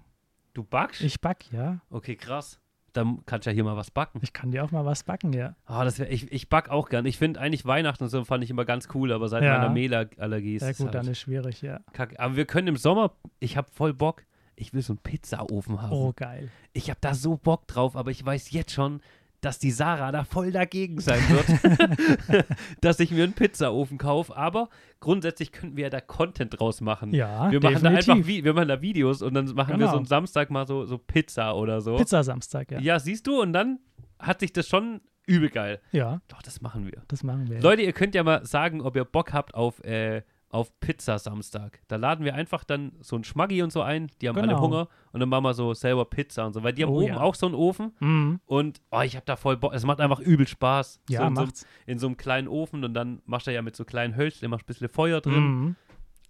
Du 0.53 0.63
backst? 0.63 1.01
Ich 1.01 1.19
back, 1.19 1.51
ja. 1.51 1.79
okay, 1.89 2.15
krass. 2.15 2.59
Dann 2.93 3.25
kannst 3.25 3.45
du 3.45 3.49
ja 3.49 3.53
hier 3.55 3.63
mal 3.65 3.75
was 3.75 3.91
backen. 3.91 4.19
Ich 4.21 4.31
kann 4.31 4.51
dir 4.51 4.63
auch 4.63 4.71
mal 4.71 4.85
was 4.85 5.03
backen, 5.03 5.33
ja. 5.33 5.55
Ah, 5.65 5.83
das 5.83 5.99
wär, 5.99 6.09
ich, 6.09 6.31
ich 6.31 6.47
back 6.47 6.69
auch 6.69 6.87
gern. 6.87 7.05
Ich 7.05 7.17
finde 7.17 7.41
eigentlich 7.41 7.65
Weihnachten 7.65 8.03
und 8.05 8.09
so 8.09 8.23
fand 8.23 8.41
ich 8.43 8.49
immer 8.49 8.63
ganz 8.63 8.87
cool, 8.93 9.11
aber 9.11 9.27
seit 9.27 9.43
Ja. 9.43 9.57
meiner 9.57 9.69
Mehlallergie 9.69 10.55
ist 10.55 10.61
Ja 10.61 10.69
es 10.69 10.77
gut, 10.77 10.85
halt 10.85 10.95
dann 10.95 11.07
ist 11.07 11.19
schwierig, 11.19 11.61
ja. 11.61 11.79
kacke. 11.91 12.17
Aber 12.19 12.37
wir 12.37 12.45
können 12.45 12.67
im 12.69 12.77
Sommer, 12.77 13.11
ich 13.39 13.57
habe 13.57 13.67
voll 13.71 13.93
Bock, 13.93 14.23
ich 14.55 14.73
will 14.73 14.81
so 14.81 14.93
einen 14.93 14.99
Pizzaofen 14.99 15.81
haben. 15.81 15.91
Oh, 15.93 16.13
geil. 16.15 16.49
Ich 16.73 16.89
habe 16.89 16.99
da 17.01 17.13
so 17.13 17.37
Bock 17.37 17.67
drauf, 17.67 17.95
aber 17.95 18.11
ich 18.11 18.25
weiß 18.25 18.51
jetzt 18.51 18.71
schon, 18.71 19.01
dass 19.41 19.59
die 19.59 19.69
Sarah 19.71 20.11
da 20.11 20.23
voll 20.23 20.51
dagegen 20.51 20.99
sein 20.99 21.21
wird, 21.29 22.45
dass 22.81 22.99
ich 22.99 23.11
mir 23.11 23.23
einen 23.23 23.33
Pizzaofen 23.33 23.97
kaufe. 23.97 24.35
Aber 24.35 24.69
grundsätzlich 24.99 25.51
könnten 25.51 25.77
wir 25.77 25.83
ja 25.83 25.89
da 25.89 26.01
Content 26.01 26.57
draus 26.59 26.81
machen. 26.81 27.13
Ja, 27.13 27.51
wir 27.51 27.59
machen 27.61 27.83
da 27.83 27.89
definitiv. 27.91 28.09
einfach 28.09 28.27
Vi- 28.27 28.43
wir 28.43 28.53
machen 28.53 28.67
da 28.69 28.81
Videos 28.81 29.21
und 29.21 29.33
dann 29.33 29.45
machen 29.53 29.71
wir 29.73 29.77
Genau. 29.77 29.91
so 29.91 29.97
einen 29.97 30.05
Samstag 30.05 30.49
mal 30.49 30.65
so, 30.65 30.85
so 30.85 30.97
Pizza 30.97 31.55
oder 31.55 31.81
so. 31.81 31.95
Pizza 31.97 32.23
Samstag, 32.23 32.71
ja. 32.71 32.79
Ja, 32.79 32.99
siehst 32.99 33.27
du, 33.27 33.41
und 33.41 33.53
dann 33.53 33.79
hat 34.19 34.39
sich 34.39 34.51
das 34.53 34.67
schon 34.67 35.01
übel 35.27 35.49
geil. 35.49 35.79
Ja, 35.91 36.21
Doch, 36.27 36.41
das 36.41 36.61
machen 36.61 36.85
wir. 36.85 37.03
das 37.07 37.23
machen 37.23 37.49
wir. 37.49 37.59
Leute, 37.61 37.81
ihr 37.81 37.93
könnt 37.93 38.15
ja 38.15 38.23
mal 38.23 38.45
sagen, 38.45 38.81
ob 38.81 38.95
ihr 38.95 39.05
Bock 39.05 39.33
habt 39.33 39.53
auf, 39.53 39.83
äh, 39.83 40.21
auf 40.55 40.79
Pizza 40.79 41.19
Samstag. 41.19 41.81
Da 41.87 41.97
laden 41.97 42.23
wir 42.23 42.33
einfach 42.33 42.63
dann 42.63 42.93
so 43.01 43.15
ein 43.17 43.23
Schmaggi 43.23 43.61
und 43.61 43.71
so 43.71 43.81
ein. 43.81 44.09
Die 44.21 44.29
haben 44.29 44.37
alle 44.37 44.47
Genau. 44.47 44.61
Hunger 44.61 44.87
und 45.11 45.19
dann 45.19 45.27
machen 45.29 45.43
wir 45.43 45.53
so 45.53 45.73
selber 45.73 46.05
Pizza 46.05 46.45
und 46.45 46.53
so. 46.53 46.63
Weil 46.63 46.73
die 46.73 46.83
haben 46.83 46.91
Oh, 46.91 46.99
oben 47.01 47.07
ja. 47.13 47.19
auch 47.19 47.35
so 47.35 47.45
einen 47.45 47.55
Ofen 47.55 47.93
Mhm. 47.99 48.39
und 48.45 48.81
oh, 48.91 49.01
ich 49.01 49.15
habe 49.15 49.25
da 49.25 49.35
voll 49.35 49.57
Bock. 49.57 49.73
Es 49.73 49.83
macht 49.85 49.99
einfach 49.99 50.19
übel 50.19 50.47
Spaß. 50.47 51.01
Ja, 51.09 51.21
so 51.21 51.27
in, 51.27 51.35
so, 51.35 51.41
macht's. 51.41 51.67
in 51.85 51.99
so 51.99 52.07
einem 52.07 52.17
kleinen 52.17 52.47
Ofen 52.47 52.83
und 52.83 52.93
dann 52.93 53.21
machst 53.25 53.47
du 53.47 53.53
ja 53.53 53.61
mit 53.61 53.75
so 53.75 53.85
kleinen 53.85 54.15
Hölzchen, 54.15 54.49
machst 54.49 54.63
ein 54.63 54.67
bisschen 54.67 54.89
Feuer 54.89 55.21
drin. 55.21 55.43
Mhm. 55.43 55.75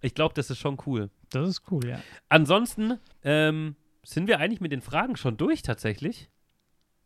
Ich 0.02 0.14
glaube, 0.14 0.34
das 0.34 0.50
ist 0.50 0.58
schon 0.58 0.76
cool. 0.86 1.08
Das 1.30 1.48
ist 1.48 1.62
cool, 1.70 1.86
ja. 1.86 1.98
Ansonsten 2.28 2.98
ähm, 3.24 3.76
sind 4.04 4.26
wir 4.28 4.40
eigentlich 4.40 4.60
mit 4.60 4.72
den 4.72 4.80
Fragen 4.82 5.16
schon 5.16 5.36
durch 5.36 5.62
tatsächlich. 5.62 6.28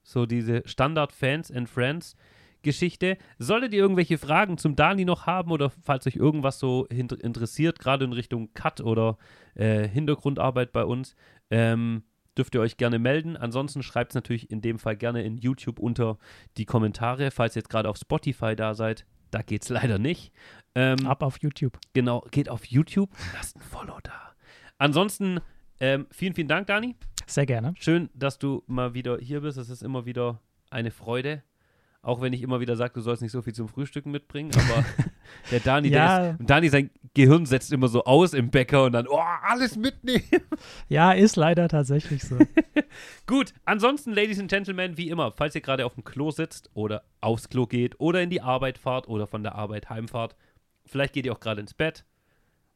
So 0.02 0.24
diese 0.26 0.62
Standard 0.66 1.12
Fans 1.12 1.50
and 1.52 1.68
Friends 1.68 2.16
Geschichte. 2.62 3.16
Solltet 3.38 3.72
ihr 3.72 3.80
irgendwelche 3.80 4.18
Fragen 4.18 4.58
zum 4.58 4.76
Dani 4.76 5.04
noch 5.04 5.26
haben 5.26 5.50
oder 5.50 5.70
falls 5.70 6.06
euch 6.06 6.16
irgendwas 6.16 6.58
so 6.58 6.86
interessiert, 6.86 7.78
gerade 7.78 8.04
in 8.04 8.12
Richtung 8.12 8.52
Cut 8.54 8.80
oder 8.80 9.18
äh, 9.54 9.88
Hintergrundarbeit 9.88 10.72
bei 10.72 10.84
uns, 10.84 11.14
ähm, 11.50 12.02
dürft 12.36 12.54
ihr 12.54 12.60
euch 12.60 12.76
gerne 12.76 12.98
melden. 12.98 13.36
Ansonsten 13.36 13.82
schreibt 13.82 14.12
es 14.12 14.14
natürlich 14.14 14.50
in 14.50 14.60
dem 14.60 14.78
Fall 14.78 14.96
gerne 14.96 15.22
in 15.22 15.36
YouTube 15.36 15.78
unter 15.78 16.18
die 16.56 16.64
Kommentare, 16.64 17.30
falls 17.30 17.56
ihr 17.56 17.60
jetzt 17.60 17.70
gerade 17.70 17.88
auf 17.88 17.96
Spotify 17.96 18.56
da 18.56 18.74
seid. 18.74 19.06
Da 19.30 19.42
geht's 19.42 19.68
leider 19.68 19.98
nicht. 19.98 20.32
Ähm, 20.74 21.06
Ab 21.06 21.22
auf 21.22 21.38
YouTube. 21.40 21.78
Genau, 21.92 22.24
geht 22.30 22.48
auf 22.48 22.64
YouTube, 22.66 23.10
lasst 23.34 23.56
ein 23.56 23.62
Follow 23.62 23.98
da. 24.02 24.34
Ansonsten, 24.78 25.40
ähm, 25.80 26.06
vielen, 26.10 26.34
vielen 26.34 26.48
Dank, 26.48 26.66
Dani. 26.66 26.96
Sehr 27.26 27.46
gerne. 27.46 27.74
Schön, 27.78 28.10
dass 28.14 28.38
du 28.38 28.64
mal 28.66 28.94
wieder 28.94 29.18
hier 29.18 29.40
bist. 29.42 29.58
Es 29.58 29.68
ist 29.68 29.82
immer 29.82 30.04
wieder 30.06 30.40
eine 30.70 30.90
Freude. 30.90 31.42
Auch 32.02 32.22
wenn 32.22 32.32
ich 32.32 32.40
immer 32.42 32.60
wieder 32.60 32.76
sage, 32.76 32.94
du 32.94 33.00
sollst 33.02 33.20
nicht 33.20 33.32
so 33.32 33.42
viel 33.42 33.52
zum 33.52 33.68
Frühstücken 33.68 34.10
mitbringen, 34.10 34.50
aber 34.54 34.84
der 35.50 35.60
Dani, 35.60 35.88
Ja. 35.88 36.20
der 36.20 36.30
ist, 36.40 36.48
Dani, 36.48 36.68
sein 36.70 36.90
Gehirn 37.12 37.44
setzt 37.44 37.72
immer 37.72 37.88
so 37.88 38.04
aus 38.04 38.32
im 38.32 38.50
Bäcker 38.50 38.84
und 38.84 38.92
dann, 38.92 39.06
oh, 39.06 39.20
alles 39.42 39.76
mitnehmen. 39.76 40.24
Ja, 40.88 41.12
ist 41.12 41.36
leider 41.36 41.68
tatsächlich 41.68 42.22
so. 42.22 42.38
Gut, 43.26 43.52
ansonsten, 43.66 44.12
Ladies 44.12 44.40
and 44.40 44.50
Gentlemen, 44.50 44.96
wie 44.96 45.10
immer, 45.10 45.32
falls 45.32 45.54
ihr 45.54 45.60
gerade 45.60 45.84
auf 45.84 45.94
dem 45.94 46.04
Klo 46.04 46.30
sitzt 46.30 46.70
oder 46.74 47.02
aufs 47.20 47.48
Klo 47.50 47.66
geht 47.66 48.00
oder 48.00 48.22
in 48.22 48.30
die 48.30 48.40
Arbeit 48.40 48.78
fahrt 48.78 49.06
oder 49.06 49.26
von 49.26 49.42
der 49.42 49.54
Arbeit 49.54 49.90
heimfahrt, 49.90 50.36
vielleicht 50.86 51.12
geht 51.12 51.26
ihr 51.26 51.32
auch 51.32 51.40
gerade 51.40 51.60
ins 51.60 51.74
Bett. 51.74 52.04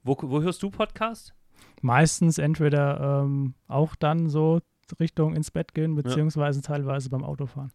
Wo, 0.02 0.16
wo 0.20 0.42
hörst 0.42 0.62
du 0.62 0.70
Podcast? 0.70 1.34
Meistens 1.80 2.36
entweder 2.38 3.22
ähm, 3.24 3.54
auch 3.68 3.94
dann 3.96 4.28
so 4.28 4.60
Richtung 5.00 5.34
ins 5.34 5.50
Bett 5.50 5.72
gehen, 5.74 5.94
beziehungsweise 5.94 6.60
teilweise 6.60 7.08
beim 7.08 7.24
Autofahren. 7.24 7.72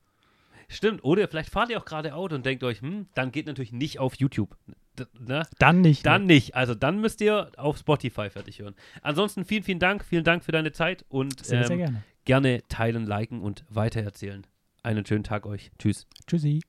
Stimmt, 0.71 1.03
oder 1.03 1.27
vielleicht 1.27 1.49
fahrt 1.49 1.69
ihr 1.71 1.79
auch 1.79 1.86
gerade 1.86 2.13
Auto 2.13 2.36
und 2.36 2.45
denkt 2.45 2.63
euch, 2.63 2.82
hm, 2.82 3.08
dann 3.15 3.32
geht 3.32 3.47
natürlich 3.47 3.71
nicht 3.73 3.99
auf 3.99 4.15
YouTube. 4.15 4.55
D 4.97 5.05
ne? 5.19 5.43
Dann 5.58 5.82
nicht. 5.82 6.05
Dann 6.05 6.25
nicht. 6.25 6.55
Also 6.55 6.75
dann 6.75 7.01
müsst 7.01 7.21
ihr 7.21 7.51
auf 7.58 7.77
Spotify 7.77 8.29
fertig 8.29 8.60
hören. 8.60 8.75
Ansonsten 9.01 9.45
vielen, 9.45 9.63
vielen 9.63 9.79
Dank. 9.79 10.05
Vielen 10.05 10.23
Dank 10.23 10.43
für 10.43 10.51
deine 10.51 10.71
Zeit 10.71 11.05
und 11.10 11.43
Sehr, 11.43 11.65
sehr 11.65 11.71
ähm, 11.71 11.77
gerne. 11.77 12.03
gerne 12.25 12.67
teilen, 12.67 13.05
liken 13.08 13.41
und 13.41 13.65
weitererzählen. 13.69 14.45
Einen 14.84 15.05
schönen 15.05 15.23
Tag 15.23 15.45
euch. 15.45 15.71
Tschüss. 15.79 16.08
Tschüssi. 16.27 16.62